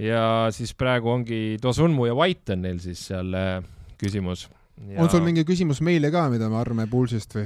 [0.02, 3.62] ja siis praegu ongi Dosunmu ja White on neil siis seal eh,
[4.02, 4.50] küsimus.
[4.98, 7.46] on sul mingi küsimus meile ka, mida me arvame Bullsist või?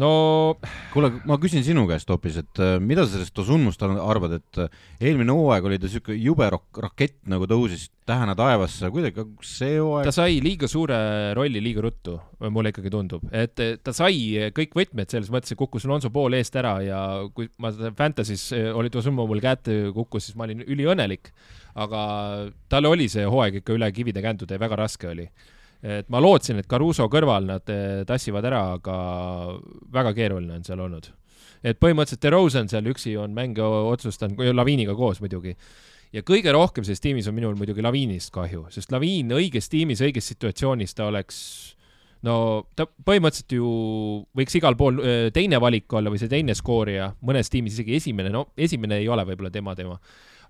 [0.00, 0.10] No
[0.92, 4.58] kuule, ma küsin sinu käest hoopis, et äh, mida sa sellest Osunmust ar- arvad, et
[4.64, 9.78] äh, eelmine hooaeg oli ta siuke jube rak- rakett nagu tõusis tähena taevasse, kuidagi see
[9.78, 10.98] hooaeg ta sai liiga suure
[11.38, 12.18] rolli liiga ruttu,
[12.50, 13.54] mulle ikkagi tundub, et
[13.86, 17.00] ta sai kõik võtmed selles mõttes, et kukkus Lonso pool eest ära ja
[17.34, 21.30] kui ma Fantasy's eh, oli too summa mul kätte kukkus, siis ma olin üliõnnelik.
[21.74, 22.00] aga
[22.70, 25.24] tal oli see hooaeg ikka üle kivide kändude ja väga raske oli.
[25.84, 28.96] Et ma lootsin, et Caruso kõrval nad eh, tassivad ära, aga
[29.92, 31.10] väga keeruline on seal olnud.
[31.64, 35.54] et põhimõtteliselt DeRozan seal üksi on mänge otsustanud, Laviiniga koos muidugi
[36.14, 40.28] ja kõige rohkem selles tiimis on minul muidugi Laviinist kahju, sest Laviin õiges tiimis, õiges
[40.32, 41.38] situatsioonis ta oleks
[42.24, 42.36] no
[42.76, 43.70] ta põhimõtteliselt ju
[44.36, 48.32] võiks igal pool öö, teine valik olla või see teine skoorija, mõnes tiimis isegi esimene,
[48.32, 49.98] no esimene ei ole võib-olla tema teema.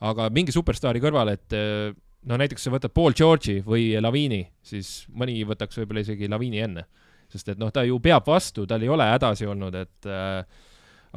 [0.05, 1.93] aga mingi superstaari kõrval, et öö,
[2.29, 6.87] no näiteks sa võtad Paul George'i või Laviini, siis mõni võtaks võib-olla isegi Laviini enne.
[7.35, 10.45] sest et noh, ta ju peab vastu, tal ei ole hädasi olnud, et äh,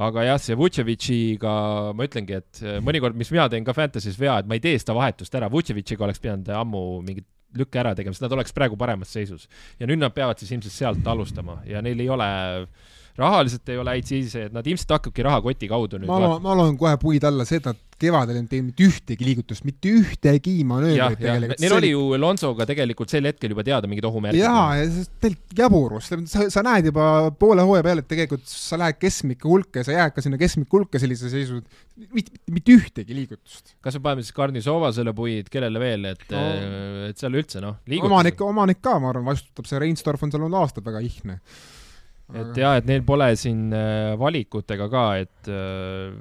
[0.08, 1.54] aga jah, see Vutševitšiga
[1.98, 4.78] ma ütlengi, et äh, mõnikord, mis mina teen ka Fantasy's vea, et ma ei tee
[4.80, 7.28] seda vahetust ära, Vutševitšiga oleks pidanud ammu mingit
[7.58, 9.48] lükke ära tegema, sest nad oleks praegu paremas seisus.
[9.80, 12.28] ja nüüd nad peavad siis ilmselt sealt alustama ja neil ei ole,
[13.18, 16.56] rahaliselt ei ole häid seise, et nad ilmselt hakkabki rahakoti kaudu nüüd ma loen, ma
[16.60, 20.52] loen kohe puid alla see, et nad kevadel ei teinud mitte ühtegi liigutust, mitte ühtegi
[20.70, 21.62] manöövrit tegelikult.
[21.64, 24.44] neil oli ju Lonsoga tegelikult sel hetkel juba teada mingid ohumärgid.
[24.44, 27.08] jaa, ja see tegelikult jaburus, sa, sa näed juba
[27.42, 30.78] poole hooaja peale, et tegelikult sa lähed keskmike hulka ja sa jääd ka sinna keskmike
[30.78, 31.58] hulka sellise seisu,
[32.14, 33.74] mitte, mitte ühtegi liigutust.
[33.82, 36.44] kas me paneme siis Karnisovasele puid, kellele veel, et No.
[37.08, 40.62] et seal üldse noh, omanik, omanik ka, ma arvan, vastutab, see Reinsdorf on seal olnud
[40.62, 41.40] aastaid väga ihne.
[42.36, 46.12] Et jah, et neil pole siin äh, valikutega ka, et äh,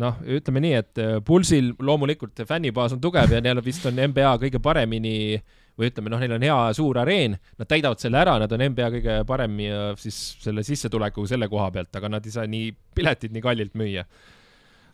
[0.00, 4.36] noh, ütleme nii, et äh, Pulsil loomulikult fännibaas on tugev ja neil vist on NBA
[4.44, 5.40] kõige paremini
[5.80, 8.90] või ütleme noh, neil on hea suur areen, nad täidavad selle ära, nad on NBA
[8.96, 13.32] kõige parem ja siis selle sissetulekuga selle koha pealt, aga nad ei saa nii piletit
[13.34, 14.04] nii kallilt müüa.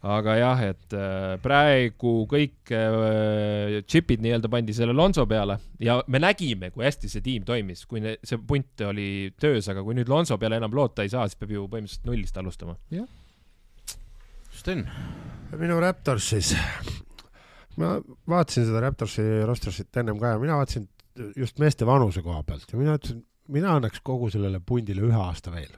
[0.04, 6.20] Aga jah, et äh, praegu kõik äh, džipid nii-öelda pandi selle Lonso peale ja me
[6.22, 10.10] nägime, kui hästi see tiim toimis, kui ne, see punt oli töös, aga kui nüüd
[10.12, 12.76] Lonso peale enam loota ei saa, siis peab ju põhimõtteliselt nullist alustama.
[14.56, 14.86] Sten,
[15.60, 16.52] minu Raptors siis,
[17.80, 17.96] ma
[18.28, 20.86] vaatasin seda Raptorsi rostersit ennem ka ja mina vaatasin
[21.36, 25.52] just meeste vanuse koha pealt ja mina ütlesin, mina annaks kogu sellele pundile ühe aasta
[25.54, 25.72] veel.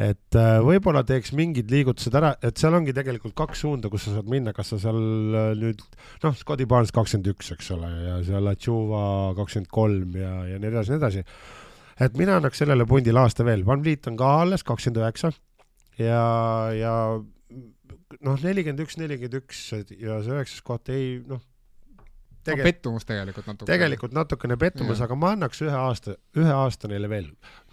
[0.00, 4.16] Et äh, võib-olla teeks mingid liigutused ära, et seal ongi tegelikult kaks suunda, kus sa
[4.16, 5.84] saad minna, kas sa seal äh, nüüd
[6.24, 9.04] noh, Scotty Barnes kakskümmend üks, eks ole, ja seal Achuva
[9.38, 11.24] kakskümmend kolm ja, ja nii edasi, nii edasi.
[12.08, 15.30] et mina annaks sellele pundile aasta veel, Van Vliet on ka alles kakskümmend üheksa
[16.02, 16.20] ja,
[16.74, 16.94] ja
[18.20, 21.54] noh, nelikümmend üks, nelikümmend üks ja see üheksas koht ei noh, no,
[22.44, 23.68] tegelikult, pettumus tegelikult natuke.
[23.70, 27.30] tegelikult natukene pettumus, aga ma annaks ühe aasta, ühe aasta neile veel.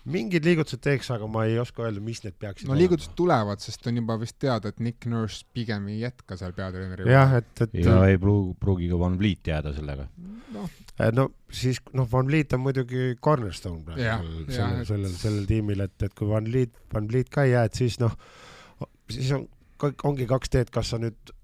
[0.10, 3.86] Mingid liigutused teeks, aga ma ei oska öelda, mis need peaksid no liigutused tulevad, sest
[3.90, 7.76] on juba vist teada, et Nick Nurse pigem ei jätka seal peatreeneri jah, et, et
[7.84, 10.08] ja ei pruugi, pruugi ka Van Vliet jääda sellega.
[10.56, 15.46] noh, et no siis noh, Van Vliet on muidugi cornerstone praegu Jah, sellel, sellel, sellel
[15.50, 18.18] tiimil, et, et kui Van Vliet, Van Vliet ka ei jää, et siis noh,
[19.12, 19.46] siis on,
[20.10, 21.36] ongi kaks teed, kas sa nüüd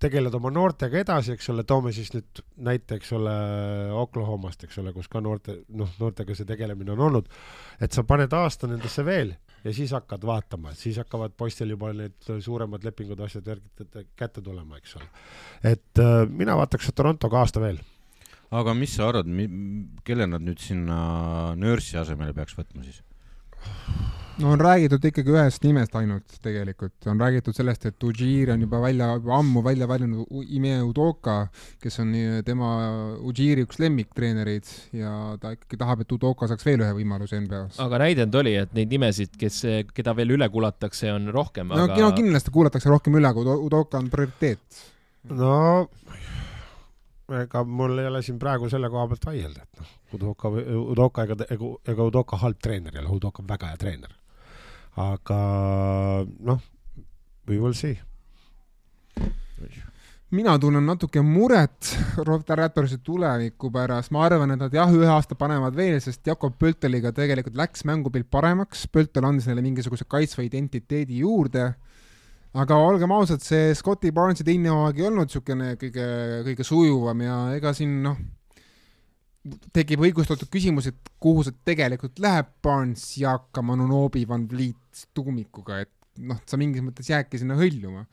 [0.00, 3.34] tegeled oma noortega edasi, eks ole, toome siis nüüd näite, eks ole,
[4.00, 7.30] Oklahomast, eks ole, kus ka noorte, noh, noortega see tegelemine on olnud,
[7.80, 9.34] et sa paned aasta nendesse veel
[9.64, 14.80] ja siis hakkad vaatama, siis hakkavad poistel juba need suuremad lepingud, asjad järgi kätte tulema,
[14.80, 15.10] eks ole.
[15.74, 17.82] et äh, mina vaataks Torontoga aasta veel.
[18.50, 19.28] aga mis sa arvad,
[20.04, 21.00] kelle nad nüüd sinna
[21.60, 23.04] Nurse'i asemele peaks võtma siis?
[24.40, 28.80] No on räägitud ikkagi ühest nimest ainult tegelikult, on räägitud sellest, et Ujiri on juba
[28.82, 31.48] välja, ammu välja valinud Ime Udoka,
[31.82, 32.70] kes on nii- tema
[33.30, 37.80] Ujiri üks lemmiktreenereid ja ta ikkagi tahab, et Udoka saaks veel ühe võimaluse NBA-s.
[37.84, 39.60] aga näidend oli, et neid nimesid, kes,
[39.94, 43.60] keda veel üle kulatakse, on rohkem, no aga no kindlasti kuulatakse rohkem üle, kui Udo-
[43.66, 44.84] Udoka on prioriteet.
[45.30, 45.88] no
[47.30, 50.48] ega mul ei ole siin praegu selle koha pealt vaielda, et noh, Udoka,
[50.94, 51.36] Udoka ega,
[51.86, 54.16] ega Udoka halb treener ei ole, Udoka on väga hea treener.
[54.98, 55.40] Aga
[56.38, 56.62] noh,
[57.48, 57.98] we will see.
[60.30, 61.90] mina tunnen natuke muret
[62.22, 67.10] Raptorsi tuleviku pärast, ma arvan, et nad jah, ühe aasta panevad veel, sest Jakob Pölteliga
[67.12, 71.72] tegelikult läks mängupilt paremaks, Pöltel andis neile mingisuguse kaitsva identiteedi juurde.
[72.50, 76.06] Aga olgem ausad, see Scotti Barnesi teine hooaeg ei olnud niisugune kõige,
[76.48, 78.16] kõige sujuvam ja ega siin noh,
[79.74, 85.92] tekib õigustatud küsimus, et kuhu see tegelikult läheb, Barnes, Jaak, Manunobi, Van Vliet tuumikuga, et
[86.20, 88.06] noh, sa mingis mõttes jäädki sinna hõljuma.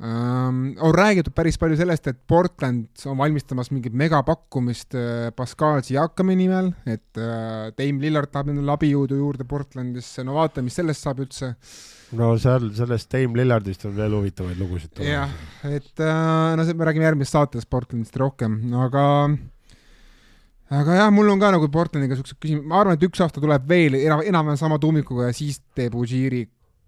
[0.00, 6.38] Um, on räägitud päris palju sellest, et Portland on valmistamas mingit megapakkumist uh, Pascal Siakami
[6.38, 11.20] nimel, et uh, Dame Lillard tahab endale abijõudu juurde Portlandisse, no vaatame, mis sellest saab
[11.26, 11.52] üldse.
[12.16, 15.36] no seal sellest Dame Lillardist on veel huvitavaid lugusid jah,
[15.68, 19.04] et uh, no see, me räägime järgmises saates Portlandist rohkem, aga
[20.70, 23.66] aga jah, mul on ka nagu Portlandiga siuksed küsimused, ma arvan, et üks aasta tuleb
[23.68, 26.44] veel enam-vähem sama tuumikuga ja siis teeb Ujiri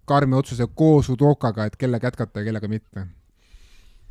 [0.09, 3.05] karmi otsuse koos Udokaga, et kellega jätkata ja kellega mitte.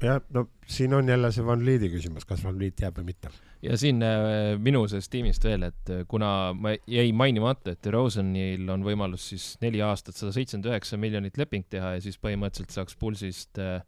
[0.02, 3.32] jah, no siin on jälle see Van Vlieti küsimus, kas Van Vliet jääb või mitte.
[3.62, 8.68] ja siin äh, minu sellest tiimist veel, et äh, kuna ma jäi mainimata, et Rosenil
[8.72, 12.98] on võimalus siis neli aastat sada seitsekümmend üheksa miljonit leping teha ja siis põhimõtteliselt saaks
[12.98, 13.80] Pulsist äh,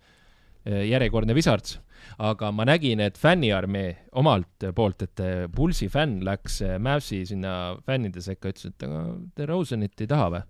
[0.65, 1.81] järjekordne visards.
[2.19, 5.21] aga ma nägin, et fänniarmee omalt poolt, et
[5.55, 10.43] Pulsi fänn läks Mavsi sinna fännide sekka, ütles, et aga te Rosenit ei taha või?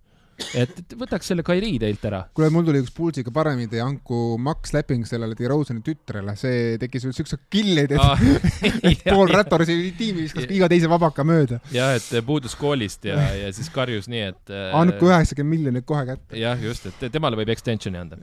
[0.57, 2.21] et, võtaks selle Kairi teilt ära.
[2.35, 7.07] kuule, mul tuli üks Pulsiga parem idee, andku Max leping sellele DeRozani tütrele, see tekkis
[7.07, 8.25] veel siukse killeid, et ah,
[9.13, 11.61] pool Raptorsi tiimi viskas iga teise vabaka mööda.
[11.75, 16.39] jah, et puudus koolist ja, ja siis karjus nii, et andku üheksakümmend miljonit kohe kätte.
[16.39, 18.19] jah, just, et temale võib extension'i anda.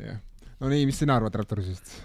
[0.63, 1.97] No nii, mis sina arvad Raptorsist?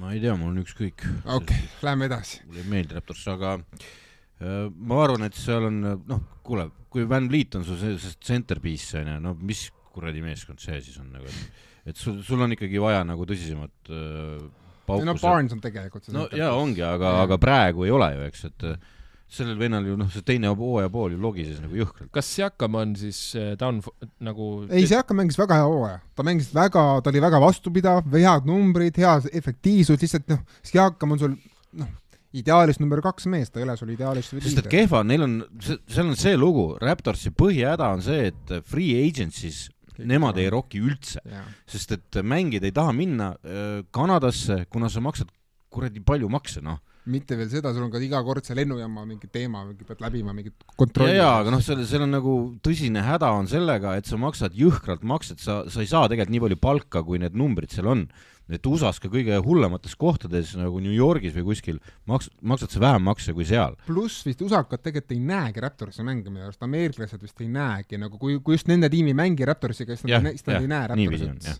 [0.00, 1.04] ma ei tea, mul on ükskõik.
[1.22, 2.42] okei okay,, lähme edasi.
[2.48, 7.28] mulle ei meeldi Raptors, aga äh, ma arvan, et seal on, noh, kuule kui Van
[7.30, 7.76] Vliet on su
[8.18, 12.56] centerpiece onju, no mis kuradi meeskond see siis on nagu, et, et sul, sul on
[12.56, 14.40] ikkagi vaja nagu tõsisemat äh,
[14.86, 15.06] pauku.
[15.06, 16.16] no Barnes on tegelikult see.
[16.16, 18.90] no jaa, ongi, aga, aga praegu ei ole ju, eks, et äh,
[19.30, 22.10] sellel vennal ju noh, see teine hooaja pool ju logises nagu jõhkralt.
[22.14, 23.78] kas Siakam on siis äh, down
[24.26, 24.50] nagu?
[24.66, 28.98] ei, Siakam mängis väga hea hooaja, ta mängis väga, ta oli väga vastupidav, head numbrid,
[28.98, 31.36] hea efektiivsus, lihtsalt noh, Siakam on sul
[31.78, 31.92] noh,
[32.36, 36.08] ideaalis number kaks meest, ta ei ole sul ideaalis sest et kehva, neil on, seal
[36.08, 39.68] on see lugu, Raptorsi põhihäda on see, et free agency's
[40.00, 41.22] nemad ei roki üldse,
[41.70, 45.30] sest et mängijad ei taha minna äh, Kanadasse, kuna sa maksad
[45.70, 49.30] kuradi palju makse, noh mitte veel seda, sul on ka iga kord see lennujaama mingi
[49.32, 51.16] teema, pead läbima mingit kontrolli.
[51.16, 52.34] jaa, aga noh, seal, seal on nagu
[52.64, 56.44] tõsine häda on sellega, et sa maksad jõhkralt makset, sa, sa ei saa tegelikult nii
[56.46, 58.04] palju palka, kui need numbrid seal on
[58.50, 61.78] et USA-s ka kõige hullemates kohtades nagu New Yorgis või kuskil
[62.10, 63.76] maks-, maksad sa vähem makse kui seal.
[63.86, 68.18] pluss vist USA-kad tegelikult ei näegi Raptorisse mänge minu arust, ameeriklased vist ei näegi nagu
[68.18, 71.54] kui, kui just nende tiim ei mängi Raptorisiga, siis nad, siis nad ei näe Raptorsit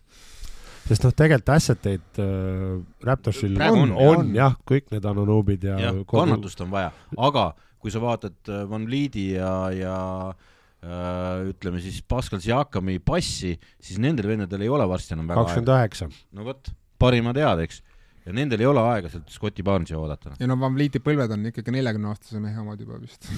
[0.87, 5.67] sest noh, tegelikult asset eid äh, Raptorsil on, on, on, on jah, kõik need Anunubid
[5.67, 6.15] ja, ja kogu...
[6.15, 7.51] kannatust on vaja, aga
[7.81, 9.95] kui sa vaatad äh, Van Vliedi ja, ja
[10.31, 15.73] äh, ütleme siis Pascal Siakami passi, siis nendel vendadel ei ole varsti enam väga kakskümmend
[15.75, 16.11] üheksa.
[16.37, 17.81] no vot parimad head, eks.
[18.27, 20.35] ja nendel ei ole aega sealt Scotti Barnesi oodata.
[20.39, 23.29] ja no Van Vlieti põlved on ikkagi neljakümne aastase mehe omad juba vist.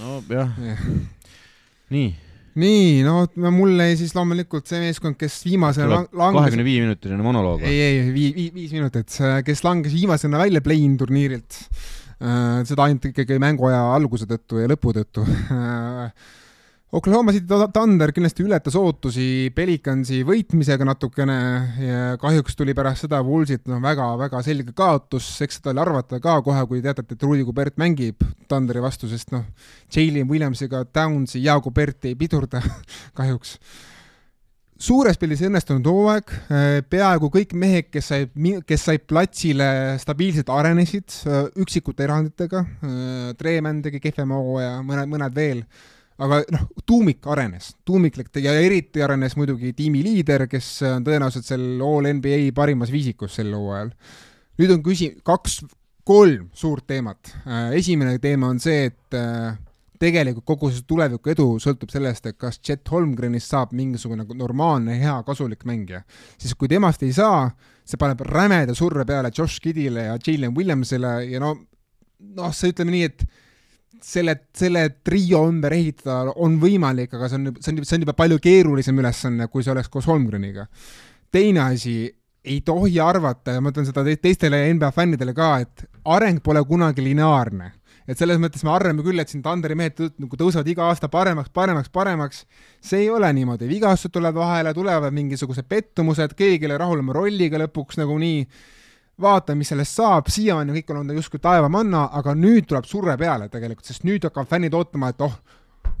[0.00, 0.76] nojah ja.
[1.94, 2.12] nii
[2.60, 3.22] nii, no
[3.54, 6.38] mulle jäi siis loomulikult see meeskond, kes viimasena langes.
[6.38, 7.64] kahekümne viie minutiline monoloog.
[7.64, 11.62] ei, ei, vii-, vii-, viis minutit, kes langes viimasena välja play-in turniirilt.
[12.22, 15.24] Äh, seda ainult ikkagi mänguaja alguse tõttu ja lõpu tõttu
[16.92, 21.36] Oklahoma City Thunder kindlasti ületas ootusi Pelicansi võitmisega natukene
[21.80, 26.34] ja kahjuks tuli pärast seda Woolsilt noh, väga-väga selge kaotus, eks seda oli arvata ka
[26.44, 29.46] kohe, kui teatati, et Rudi Kubert mängib Thunderi vastu, sest noh,
[29.88, 32.60] Jalen Williamsiga Downsi ja Kubert ei pidurda
[33.22, 33.54] kahjuks.
[34.76, 36.36] suures pildis õnnestunud hooaeg,
[36.92, 38.36] peaaegu kõik mehed, kes said,
[38.68, 41.16] kes said platsile stabiilselt arenesid,
[41.56, 42.66] üksikute eranditega,
[43.40, 45.64] Treemann tegi kehvema hooaja, mõned, mõned veel
[46.22, 51.82] aga noh, tuumik arenes, tuumik ja eriti arenes muidugi tiimi liider, kes on tõenäoliselt seal
[51.82, 53.92] All NBA parimas viisikus sel hooajal.
[54.60, 55.62] nüüd on küsi-, kaks,
[56.04, 57.34] kolm suurt teemat.
[57.46, 59.54] Äh, esimene teema on see, et äh,
[60.02, 65.14] tegelikult kogu see tuleviku edu sõltub sellest, et kas Chet Holmgrenist saab mingisugune normaalne, hea,
[65.26, 66.02] kasulik mängija.
[66.38, 67.50] siis kui temast ei saa,
[67.86, 71.54] see paneb rämeda surve peale Josh Kiddile ja Jalen Williamsile ja no
[72.36, 73.24] noh, see ütleme nii, et
[74.02, 78.16] selle, selle trio ümber ehitada on võimalik, aga see on, see on, see on juba
[78.18, 80.66] palju keerulisem ülesanne, kui see oleks koos Holmgreniga.
[81.32, 81.96] teine asi,
[82.44, 87.04] ei tohi arvata ja ma ütlen seda teistele NBA fännidele ka, et areng pole kunagi
[87.04, 87.72] lineaarne.
[88.02, 91.52] et selles mõttes me arvame küll, et siin Tanderi mehed nagu tõusevad iga aasta paremaks,
[91.54, 92.44] paremaks, paremaks.
[92.82, 97.14] see ei ole niimoodi, vigastused tulevad vahele, tulevad mingisugused pettumused, keegi ei ole rahul oma
[97.14, 98.46] rolliga lõpuks nagunii
[99.22, 103.48] vaatame, mis sellest saab, siiamaani kõik on olnud justkui taevamanna, aga nüüd tuleb surve peale
[103.52, 105.38] tegelikult, sest nüüd hakkavad fännid ootama, et oh,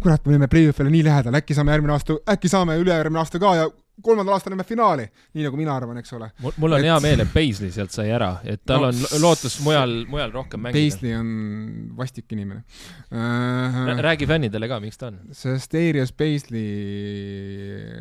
[0.02, 3.54] kurat, me olime play-off'ile nii lähedal, äkki saame järgmine aasta, äkki saame ülejärgmine aasta ka
[3.58, 3.68] ja
[4.00, 5.04] kolmandal aastal lähme finaali,
[5.36, 6.30] nii nagu mina arvan, eks ole.
[6.40, 6.86] mul on et...
[6.88, 10.62] hea meel, et Paisley sealt sai ära, et tal no, on lootus mujal, mujal rohkem
[10.64, 10.80] mängida.
[10.80, 11.28] Paisley on
[11.98, 12.62] vastik inimene
[13.12, 14.00] uh,.
[14.06, 15.20] räägi fännidele ka, miks ta on?
[15.36, 16.64] sest Arias Paisley,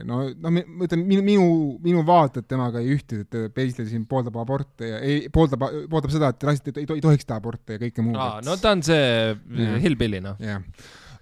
[0.07, 1.45] no, no ma ütlen, minu, minu,
[1.83, 6.31] minu vaated temaga ei ühti, et Paisley siin pooldab aborte ja ei, pooldab, pooldab seda,
[6.31, 8.19] et naised ei, ei tohiks teha aborte ja kõike muud.
[8.47, 9.35] no ta on see
[9.83, 10.39] hillbilly, noh.
[10.39, 10.63] jah,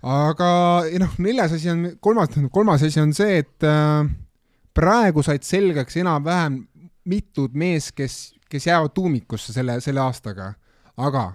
[0.06, 0.50] aga
[1.02, 4.06] noh, neljas asi on, kolmas, kolmas asi on see, et äh,
[4.80, 6.62] praegu said selgeks enam-vähem
[7.10, 8.20] mitud mees, kes,
[8.50, 10.54] kes jäävad tuumikusse selle, selle aastaga.
[10.98, 11.26] aga,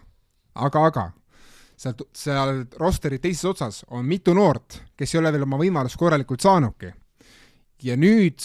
[0.55, 1.05] aga, aga
[1.81, 6.45] seal, seal rosteri teises otsas on mitu noort, kes ei ole veel oma võimalust korralikult
[6.45, 6.93] saanudki.
[7.83, 8.41] ja nüüd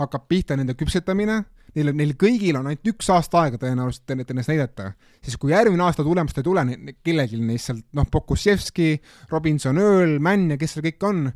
[0.00, 1.38] hakkab pihta nende küpsetamine,
[1.74, 4.90] neil, neil kõigil on ainult üks aasta aega tõenäoliselt ennast näidata,
[5.22, 6.64] siis kui järgmine aasta tulemust ei tule,
[7.06, 8.98] kellelgi neist sealt, noh, Pokusevski,
[9.30, 11.28] Robinson, Earl, Mann ja kes seal kõik on,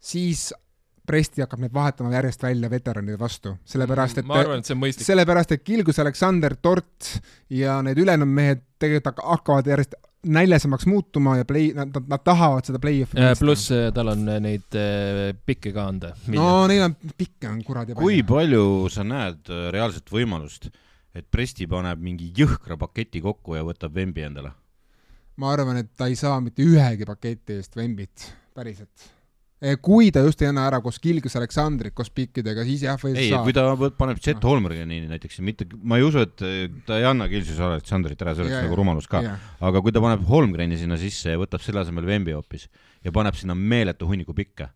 [0.00, 0.48] siis
[1.06, 4.82] Presti hakkab neid vahetama järjest välja veteranide vastu, sellepärast et ma arvan, et see on
[4.82, 5.06] mõistlik.
[5.08, 7.12] sellepärast, et Kilgus Aleksander Tort
[7.50, 9.96] ja need ülejäänud mehed tegelikult hakkavad järjest
[10.26, 14.40] näljasemaks muutuma ja play, nad, nad, tahavad seda play-off'i äh, pluss äh, tal on äh,
[14.42, 14.78] neid
[15.46, 16.12] pikke ka anda.
[16.34, 18.02] no neil on pikke on kuradi palju.
[18.02, 20.70] kui palju sa näed reaalset võimalust,
[21.16, 24.52] et Presti paneb mingi jõhkra paketi kokku ja võtab Vembi endale?
[25.36, 29.12] ma arvan, et ta ei saa mitte ühegi paketi eest Vembit, päriselt
[29.80, 33.30] kui ta just ei anna ära koos Kilgus Aleksandrit koos pikkidega, siis jah, võib ei,
[33.32, 33.64] kui ta
[33.96, 34.50] paneb Chet no.
[34.50, 36.42] Holmgren'i näiteks, mitte, ma ei usu, et
[36.84, 39.22] ta ei anna Kilgus Aleksandrit ära, see oleks yeah, nagu rumalus ka.
[39.64, 42.68] Aga kui ta paneb Holmgren'i sinna sisse ja võtab selle asemel Vembi hoopis
[43.06, 44.68] ja paneb sinna meeletu hunniku pikke,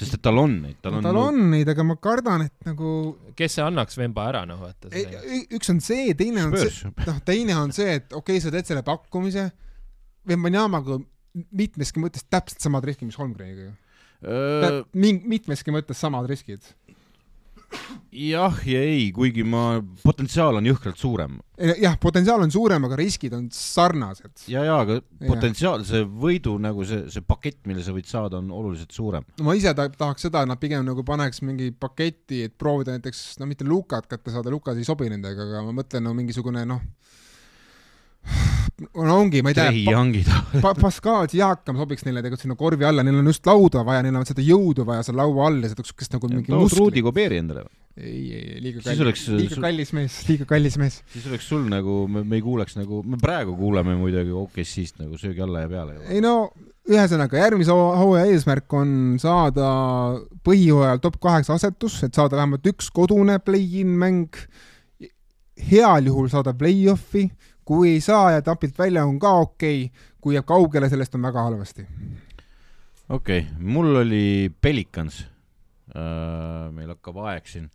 [0.00, 1.52] sest et tal on neid, tal on tal on no...
[1.52, 2.96] neid, aga ma kardan, et nagu
[3.36, 4.88] kes see annaks Vemba ära, noh, vaata.
[5.52, 6.80] üks on see, teine on Spurs.
[6.80, 9.50] see, noh, teine on see, et okei okay,, sa teed selle pakkumise,
[10.24, 11.02] Vembanyamaga
[11.52, 13.72] mitmeski mõttes täpselt samad riskid, mis Holmgreniga ju
[14.94, 16.64] Ming-, mitmeski mõttes samad riskid.
[18.14, 21.38] jah ja ei, kuigi ma, potentsiaal on jõhkralt suurem.
[21.58, 24.46] jah, potentsiaal on suurem, aga riskid on sarnased.
[24.52, 28.52] ja, ja aga potentsiaal, see võidu nagu see, see pakett, mille sa võid saada, on
[28.54, 29.26] oluliselt suurem.
[29.38, 32.94] no ma ise ta, tahaks seda, et nad pigem nagu paneks mingi paketi, et proovida
[32.94, 36.66] näiteks, no mitte Lukat kätte saada, Lukas ei sobi nendega, aga ma mõtlen no mingisugune
[36.68, 36.84] noh
[38.82, 39.70] no ongi, ma ei tea
[40.58, 44.02] pa, pa, Pascal Siakam sobiks neile tegelikult sinna korvi alla, neil on just lauda vaja,
[44.02, 46.80] neil on seda jõudu vaja seal laua all ja seda sihukest nagu mingi musklit.
[46.80, 47.74] Ruudi Gobeeri endale või?
[47.94, 50.98] ei, ei, liiga kallis, oleks, liiga kallis mees, liiga kallis mees.
[51.12, 55.44] siis oleks sul nagu, me ei kuuleks nagu, me praegu kuuleme muidugi OKC-st nagu söögi
[55.46, 56.00] alla ja peale.
[56.10, 56.34] ei no
[56.90, 58.90] ühesõnaga, järgmise hooaja eesmärk on
[59.22, 59.68] saada
[60.44, 64.42] põhihooajal top kaheksa asetus, et saada vähemalt üks kodune play-in mäng,
[65.70, 67.28] heal juhul saada play-off'i
[67.64, 71.26] kui ei saa ja tapilt välja, on ka okei okay., kui jääb kaugele, sellest on
[71.26, 71.86] väga halvasti.
[73.08, 75.24] okei okay., mul oli Pelicans
[75.94, 77.70] äh,, meil hakkab aeg siin.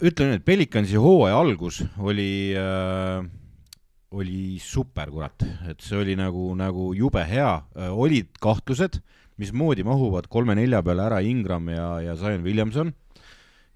[0.00, 3.24] ütlen nüüd, Pelicansi hooaja algus oli äh,
[4.16, 9.00] oli super, kurat, et see oli nagu, nagu jube hea äh,, olid kahtlused,
[9.36, 12.94] mismoodi mahuvad kolme-nelja peale ära Ingram ja, ja Zion Williamson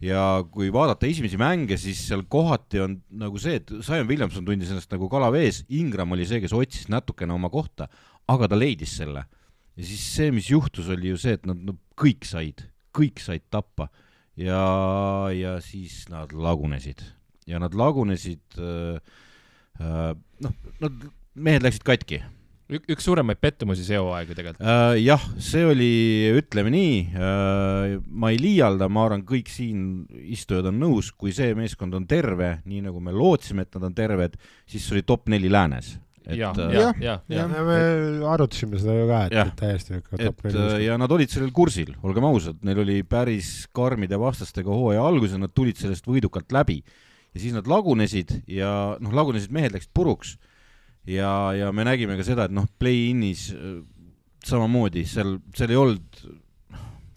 [0.04, 0.22] ja
[0.52, 4.92] kui vaadata esimesi mänge, siis seal kohati on nagu see, et Zion Williamson tundis ennast
[4.94, 7.90] nagu kala vees, Ingram oli see, kes otsis natukene oma kohta,
[8.30, 9.26] aga ta leidis selle.
[9.76, 13.46] ja siis see, mis juhtus, oli ju see, et nad no, kõik said, kõik said
[13.52, 13.90] tappa.
[14.40, 17.02] Ja, ja siis nad lagunesid.
[17.50, 19.00] Ja nad lagunesid äh,,
[19.82, 20.12] äh,
[20.44, 22.22] noh, nad, mehed läksid katki
[22.70, 24.94] üks suuremaid pettumusi see hooaeg ju tegelikult uh,.
[25.00, 25.92] jah, see oli,
[26.38, 31.54] ütleme nii uh,, ma ei liialda, ma arvan, kõik siin istujad on nõus, kui see
[31.58, 34.38] meeskond on terve, nii nagu me lootsime, et nad on terved,
[34.70, 35.96] siis oli top neli läänes.
[36.26, 37.80] et ja, äh, ja, ja, ja, ja me
[38.30, 40.84] arutasime seda ju ka, et, et täiesti top neli.
[40.86, 45.54] ja nad olid sellel kursil, olgem ausad, neil oli päris karmide vastastega hooaja alguses, nad
[45.56, 46.82] tulid sellest võidukalt läbi
[47.34, 48.70] ja siis nad lagunesid ja
[49.02, 50.36] noh, lagunesid mehed läksid puruks
[51.08, 53.80] ja, ja me nägime ka seda, et noh, play-in'is äh,
[54.46, 56.20] samamoodi seal, seal ei olnud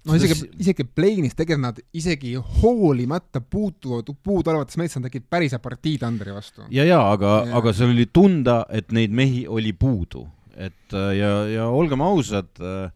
[0.08, 5.64] no isegi, isegi play-in'is tegelikult nad isegi hoolimata puutuvad, puuduolevatest meestest nad tegid päris hea
[5.64, 6.68] partii Tandri vastu.
[6.74, 10.26] ja, ja aga, aga seal oli tunda, et neid mehi oli puudu,
[10.56, 12.92] et äh, ja, ja olgem ausad äh,,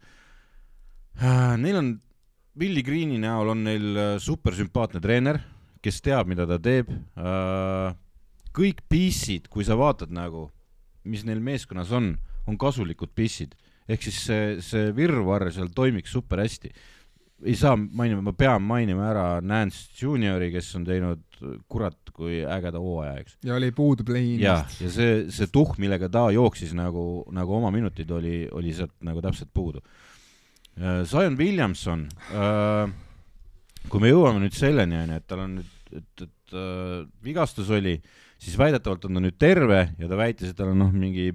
[1.22, 1.94] äh, neil on,
[2.58, 5.36] Willie Green'i näol on neil supersümpaatne treener,
[5.78, 6.88] kes teab, mida ta teeb.
[6.90, 7.92] Äh,,
[8.50, 10.48] kõik piisid, kui sa vaatad nagu
[11.08, 12.12] mis neil meeskonnas on,
[12.46, 13.56] on kasulikud pissid.
[13.88, 16.72] ehk siis see, see virvarr seal toimiks super hästi.
[17.46, 21.24] ei saa mainima, ma pean mainima ära Nance Juniori, kes on teinud
[21.70, 23.36] kurat kui ägeda hooaja, eks.
[23.46, 24.44] ja oli puudu play-in'ist.
[24.44, 27.04] jah, ja see, see tuhh, millega ta jooksis nagu,
[27.34, 29.82] nagu oma minutid, oli, oli sealt nagu täpselt puudu.
[30.78, 32.90] Äh, Zion Williamson äh,,
[33.88, 37.98] kui me jõuame nüüd selleni, onju, et tal on nüüd, et, et äh, vigastus oli,
[38.38, 41.32] siis väidetavalt on ta nüüd terve ja ta väitis, et tal on noh, mingi,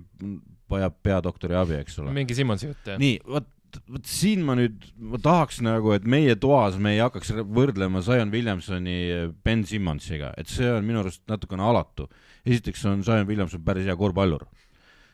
[0.71, 2.13] vajab peadoktori abi, eks ole.
[2.15, 2.99] mingi Simmonsi jutt, jah?
[3.01, 3.49] nii, vot,
[3.91, 8.31] vot siin ma nüüd, ma tahaks nagu, et meie toas me ei hakkaks võrdlema Zion
[8.33, 8.97] Williamsoni
[9.45, 12.07] Ben Simmonsiga, et see on minu arust natukene alatu.
[12.45, 14.47] esiteks on Zion Williamson päris hea korvpallur.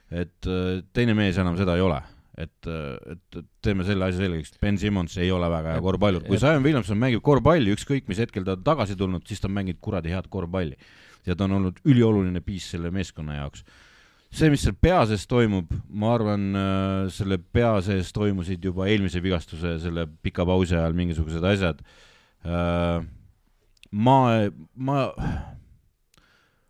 [0.10, 2.02] et äh, teine mees enam seda ei ole.
[2.40, 6.38] et, et, et teeme selle asja selgeks, Ben Simmons ei ole väga hea korvpallur, kui
[6.40, 9.82] Zion Williamson mängib korvpalli, ükskõik mis hetkel ta on tagasi tulnud, siis ta on mänginud
[9.84, 10.78] kuradi head korvpalli.
[11.30, 13.64] Ja ta on olnud ülioluline piis selle meeskonna jaoks
[14.30, 16.50] see, mis seal pea sees toimub, ma arvan,
[17.14, 21.82] selle pea sees toimusid juba eelmise vigastuse, selle pika pausi ajal mingisugused asjad.
[24.06, 24.18] ma,
[24.90, 25.00] ma,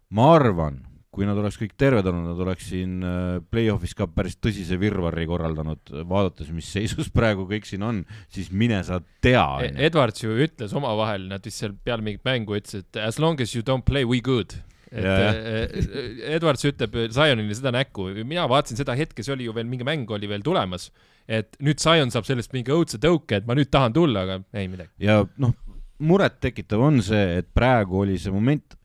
[0.10, 0.80] ma arvan,
[1.20, 5.26] kui nad oleks kõik terved olnud, nad oleks siin äh, play-off'is ka päris tõsise virvarri
[5.28, 8.00] korraldanud, vaadates, mis seisus praegu kõik siin on,
[8.32, 9.74] siis mine sa tea, E-.
[9.90, 13.52] Edwards ju ütles omavahel, nad vist seal peale mingit mängu ütlesid, et as long as
[13.58, 14.56] you don't play, we good.
[14.90, 19.54] et Jaa, äh, Edwards ütleb Zionile seda näkku, mina vaatasin seda hetke, see oli ju
[19.60, 20.88] veel mingi mäng oli veel tulemas,
[21.28, 24.72] et nüüd Zion saab sellest mingi õudse tõuke, et ma nüüd tahan tulla, aga ei
[24.72, 24.96] midagi.
[25.04, 25.52] ja noh,
[26.00, 28.80] murettekitav on see, et praegu oli see moment,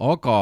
[0.00, 0.36] aga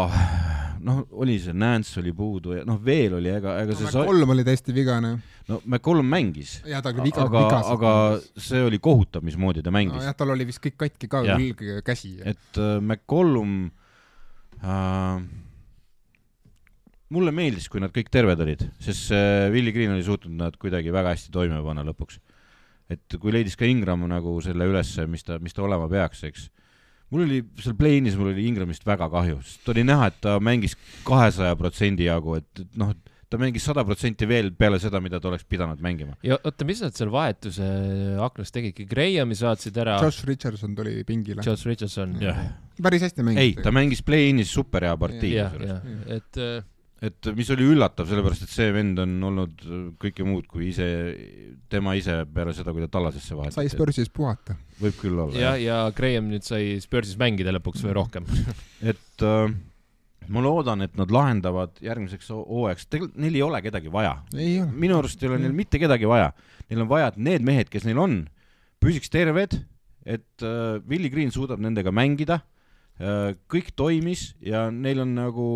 [0.85, 4.35] noh, oli see Nance oli puudu ja noh, veel oli, ega, ega see sai, kolm
[4.35, 5.15] oli täiesti vigane.
[5.49, 7.93] no McCollum mängis, ja ta oli viga, aga, aga
[8.37, 10.05] see oli kohutav, mismoodi ta mängis.
[10.05, 11.41] jah, tal oli vist kõik katki ka, Jah.
[11.41, 12.17] külg ja käsi.
[12.23, 13.71] et äh, McCollum
[14.63, 15.23] äh,,
[17.15, 20.93] mulle meeldis, kui nad kõik terved olid, sest see Willie Green oli suutnud nad kuidagi
[20.95, 22.21] väga hästi toime panna lõpuks.
[22.93, 26.49] et kui leidis ka Ingram nagu selle ülesse, mis ta, mis ta olema peaks, eks.
[27.13, 30.77] Mul oli seal play-in'is, mul oli Ingramist väga kahju, sest oli näha, et ta mängis
[31.07, 32.93] kahesaja protsendi jagu, et, et noh,
[33.29, 36.17] ta mängis sada protsenti veel peale seda, mida ta oleks pidanud mängima.
[36.25, 37.69] ja oota, mis nad seal vahetuse
[38.25, 41.45] aknas tegidki, Grahami saatsid ära, Josh Richardson tuli pingile.
[41.45, 42.17] Josh Richardson.
[42.25, 42.41] jah,
[42.83, 43.45] päris hästi mängis.
[43.45, 45.75] ei, ta mängis play-in'is super hea partii jah, kusjuures.
[45.77, 46.67] jah, et äh,
[47.05, 49.63] et mis oli üllatav, sellepärast et see vend on olnud
[50.03, 50.89] kõike muud kui ise,
[51.71, 53.73] tema ise peale seda, kui ta tallasesse sai vahetati.
[53.75, 54.57] Spursis puhata.
[54.81, 58.27] võib küll olla ja, ja Graham nüüd sai Spursis mängida lõpuks või rohkem.
[58.93, 59.55] et äh,
[60.29, 64.19] ma loodan, et nad lahendavad järgmiseks hoo- hooajaks, tegelikult neil ei ole kedagi vaja.
[64.35, 64.75] ei ole.
[64.87, 66.33] minu arust ei ole neil mitte kedagi vaja.
[66.69, 68.21] Neil on vaja, et need mehed, kes neil on,
[68.83, 69.61] püsiks terved,
[70.09, 72.41] et äh, Willie Green suudab nendega mängida
[72.99, 75.49] äh,, kõik toimis ja neil on nagu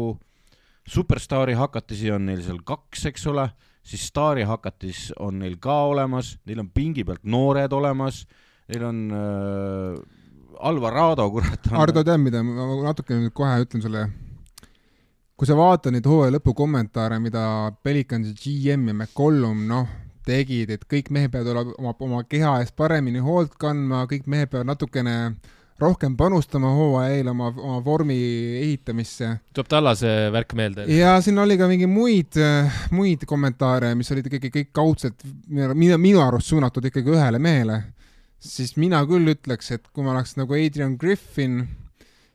[0.89, 3.47] superstaari hakatisi on neil seal kaks, eks ole,
[3.87, 8.25] siis staari hakatis on neil ka olemas, neil on pingi pealt noored olemas,
[8.71, 10.03] neil on äh,
[10.63, 11.71] Alvarado, kurat.
[11.75, 14.07] Ardo, tead mida, ma natuke nüüd kohe ütlen sulle.
[15.37, 19.89] kui sa vaatad neid hooaja lõpu kommentaare, mida Pelicansi GM ja McCollum, noh,
[20.27, 24.53] tegid, et kõik mehed peavad olema oma, oma keha eest paremini hoolt kandma, kõik mehed
[24.53, 25.17] peavad natukene
[25.83, 28.17] rohkem panustama hooaja eel oma, oma vormi
[28.61, 29.33] ehitamisse.
[29.55, 30.87] tuleb Tallase värk meelde.
[30.93, 32.39] ja siin oli ka mingi muid,
[32.95, 37.83] muid kommentaare, mis olid ikkagi kõik kaudselt minu, minu, arust suunatud ikkagi ühele mehele,
[38.43, 41.63] siis mina küll ütleks, et kui ma oleks nagu Adrian Griffin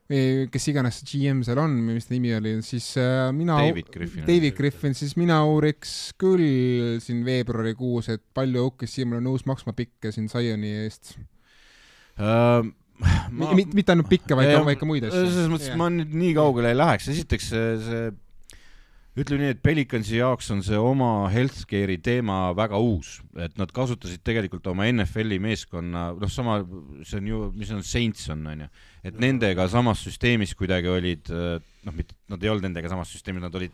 [0.08, 3.92] või kes iganes see GM seal on, mis ta nimi oli, siis äh, mina David
[3.92, 4.24] Griffin.
[4.28, 10.14] David Griffin, siis mina uuriks küll siin veebruarikuus, et palju OKC-l on nõus maksma pikke
[10.16, 11.16] siin Zioni eest.
[12.20, 12.68] uh,.
[12.98, 13.52] Ma...
[13.54, 15.26] mitte mitte ainult pikke, vaid ka, vaid ka muid asju.
[15.28, 18.08] selles mõttes, et ma nüüd nii kaugele ei läheks, esiteks see, see
[19.18, 24.22] ütleme nii, et Pelicansi jaoks on see oma healthcare'i teema väga uus, et nad kasutasid
[24.26, 26.60] tegelikult oma NFL-i meeskonna, noh, sama,
[27.02, 28.70] see on ju, mis on Saints on, onju,
[29.10, 33.58] et nendega samas süsteemis kuidagi olid, noh, mitte, nad ei olnud nendega samas süsteemis, nad
[33.58, 33.74] olid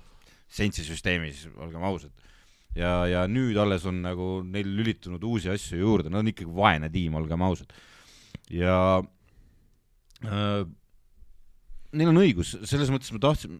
[0.53, 2.11] Saintsi süsteemis, olgem ausad.
[2.77, 6.91] ja, ja nüüd alles on nagu neil lülitunud uusi asju juurde, nad on ikkagi vaene
[6.93, 7.73] tiim, olgem ausad.
[8.53, 9.11] ja äh,
[11.93, 13.59] neil on õigus, selles mõttes ma tahtsin,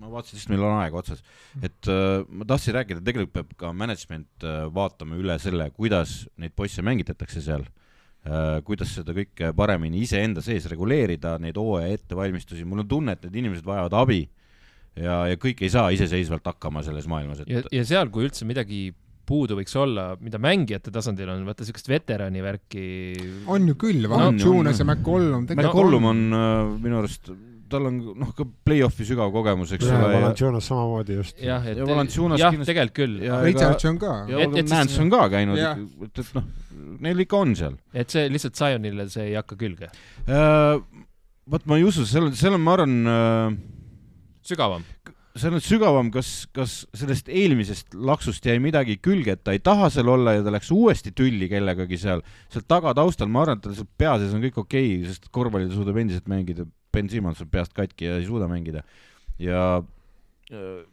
[0.00, 1.22] ma vaatasin, sest meil on aega otsas,
[1.64, 6.54] et äh, ma tahtsin rääkida, tegelikult peab ka management äh, vaatama üle selle, kuidas neid
[6.56, 12.84] poisse mängitatakse seal äh,, kuidas seda kõike paremini iseenda sees reguleerida, neid hooaja ettevalmistusi, mul
[12.84, 14.22] on tunne, et need inimesed vajavad abi
[14.94, 18.46] ja, ja kõik ei saa iseseisvalt hakkama selles maailmas, ja et, ja seal, kui üldse
[18.48, 18.86] midagi
[19.26, 22.84] puudu võiks olla, mida mängijate tasandil on, vaata siukest veterani värki.
[23.50, 25.46] on ju küll, On, Valanciunas on, ja McCollum.
[25.56, 27.30] McCollum on äh, minu arust,
[27.72, 31.40] tal on noh, ka play-off'i sügav kogemus, eks ole, ja, Valanciunas samamoodi just.
[31.42, 33.16] jah, et Ja Valanciunas jah, kindlasti- tegelikult küll.
[33.24, 34.12] ja Richardson ka.
[34.28, 36.44] ja Nance on ka käinud et, et noh,
[37.00, 37.74] neil ikka on seal.
[37.96, 39.88] et see lihtsalt Zionile see ei hakka külge.
[41.50, 43.58] vot ma ei usu, seal on, seal on, ma arvan,
[44.44, 44.84] sügavam.
[45.34, 49.62] See on nüüd sügavam, kas, kas sellest eelmisest laksust jäi midagi külge, et ta ei
[49.62, 52.22] taha seal olla ja ta läks uuesti tülli kellegagi seal,
[52.52, 55.66] seal tagataustal, ma arvan, et tal seal pea sees on kõik okei okay,, sest korvpalli
[55.70, 58.84] ta suudab endiselt mängida, Ben Simmons on peast katki ja ei suuda mängida.
[59.42, 59.64] ja
[60.54, 60.84] äh,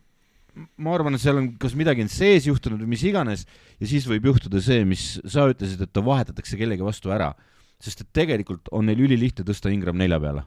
[0.81, 3.45] ma arvan, et seal on kas midagi on sees juhtunud või mis iganes
[3.77, 7.31] ja siis võib juhtuda see, mis sa ütlesid, et ta vahetatakse kellegi vastu ära.
[7.82, 10.43] Sest et tegelikult on neil ülilihtne tõsta Ingram nelja peale.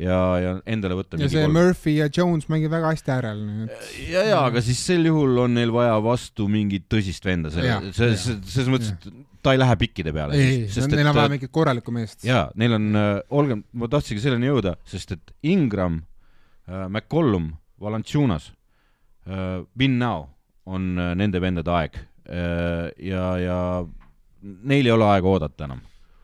[0.00, 4.42] Ja, ja endale võtta ja see Murphy ja Jones mängib väga hästi et ja, ja
[4.46, 8.94] aga siis sel juhul on neil vaja vastu mingit tõsist venda, see see, selles mõttes,
[8.94, 10.38] et ta ei lähe pikkide peale.
[10.38, 12.24] ei, ei, neil on vaja mingit korralikku meest.
[12.26, 12.88] jaa, neil on,
[13.30, 16.00] olgem, ma tahtsingi selleni jõuda, sest et Ingram
[16.68, 18.52] äh,, McCollum, Valanciunas
[19.26, 20.30] äh,, Win Now
[20.66, 21.98] on äh, nende vendade aeg.
[22.26, 23.58] Äh, ja, ja
[24.42, 25.82] neil ei ole aega oodata enam.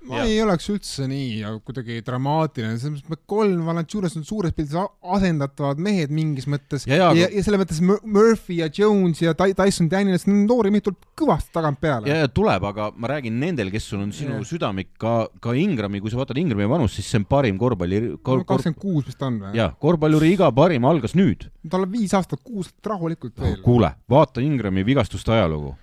[0.09, 0.27] Ma Jaa.
[0.27, 4.75] ei oleks üldse nii kuidagi dramaatiline, selles mõttes kolm Valanciunas on suures pildis
[5.15, 9.23] asendatavad mehed mingis mõttes Ja, ja, ja, aga- ja selles mõttes Mur- Murphy ja Jones
[9.23, 12.09] ja Ty- Tyson Daniels, noori mehi tuleb kõvasti tagant peale.
[12.11, 14.49] ja, ja tuleb, aga ma räägin nendel, kes sul on sinu Jah.
[14.49, 18.43] südamik, ka, ka Ingrami, kui sa vaatad Ingrami vanust, siis see on parim korvpalli kor,,
[18.43, 19.55] kor, kakskümmend kuus vist on või?
[19.55, 21.47] jaa, korvpalluri iga parim algas nüüd.
[21.71, 23.57] tal on viis aastat, kuus aastat rahulikult veel.
[23.63, 25.77] kuule, vaata Ingrami vigastuste ajalugu.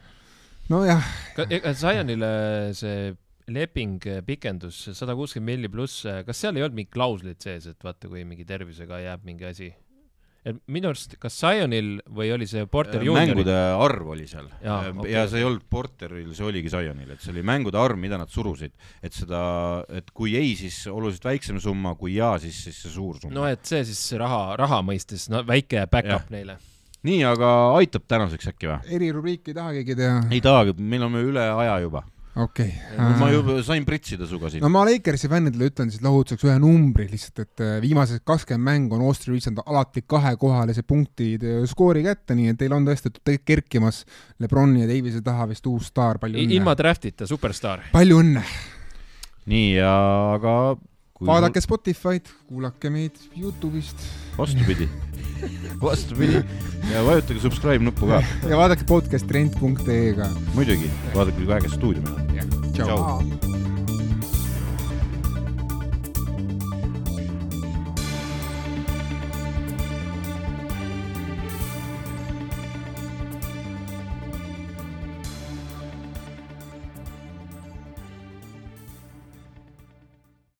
[0.70, 1.04] nojah,
[1.50, 3.16] ega Zionile see
[3.54, 8.10] leping pikendus sada kuuskümmend milli pluss, kas seal ei olnud mingit klauslit sees, et vaata,
[8.12, 9.72] kui mingi tervisega jääb mingi asi?
[10.48, 13.34] et minu arust, kas Zionil või oli see Porter Junioril?
[13.34, 15.12] mängude arv oli seal ja, okei.
[15.12, 18.32] ja see ei olnud Porteril, see oligi Zionil, et see oli mängude arv, mida nad
[18.32, 18.74] surusid,
[19.04, 19.42] et seda,
[20.00, 23.48] et kui ei, siis oluliselt väiksem summa, kui jaa, siis, siis see suur summa no
[23.50, 26.56] et see siis raha, raha mõistes, no väike back-up neile.
[27.08, 28.80] nii, aga aitab tänaseks äkki või?
[29.00, 30.24] erirubriiki ei taha keegi teha.
[30.32, 32.06] ei tahagi, meil on üle aja juba.
[32.44, 32.72] okei.
[33.20, 34.72] ma juba sain pritsida sinuga siin no.
[34.74, 39.06] ma Lakersi fännidele ütlen siis lohutuseks ühe numbri lihtsalt, et äh, viimased kakskümmend mängu on
[39.08, 44.04] Austria saanud alati kahekohalise punktide skoori kätte, nii et teil on tõesti kerkimas
[44.40, 46.60] Lebroni ja Davise taha vist uus staar, palju õnne.
[46.60, 47.90] ilma draft'ita superstaar.
[47.94, 48.46] palju õnne.
[49.50, 49.96] nii, ja
[50.38, 50.56] aga
[51.26, 54.08] vaadake Spotify'd, kuulake meid Youtube'ist
[54.38, 54.90] vastupidi,
[55.84, 56.44] vastupidi
[56.94, 60.32] ja vajutage subscribe nuppu ka, ja vaadake podcast trend.ee ka.
[60.56, 62.74] muidugi, vaadake kui äge stuudio meil on.
[62.74, 62.88] Tšau.
[62.88, 63.59] tšau..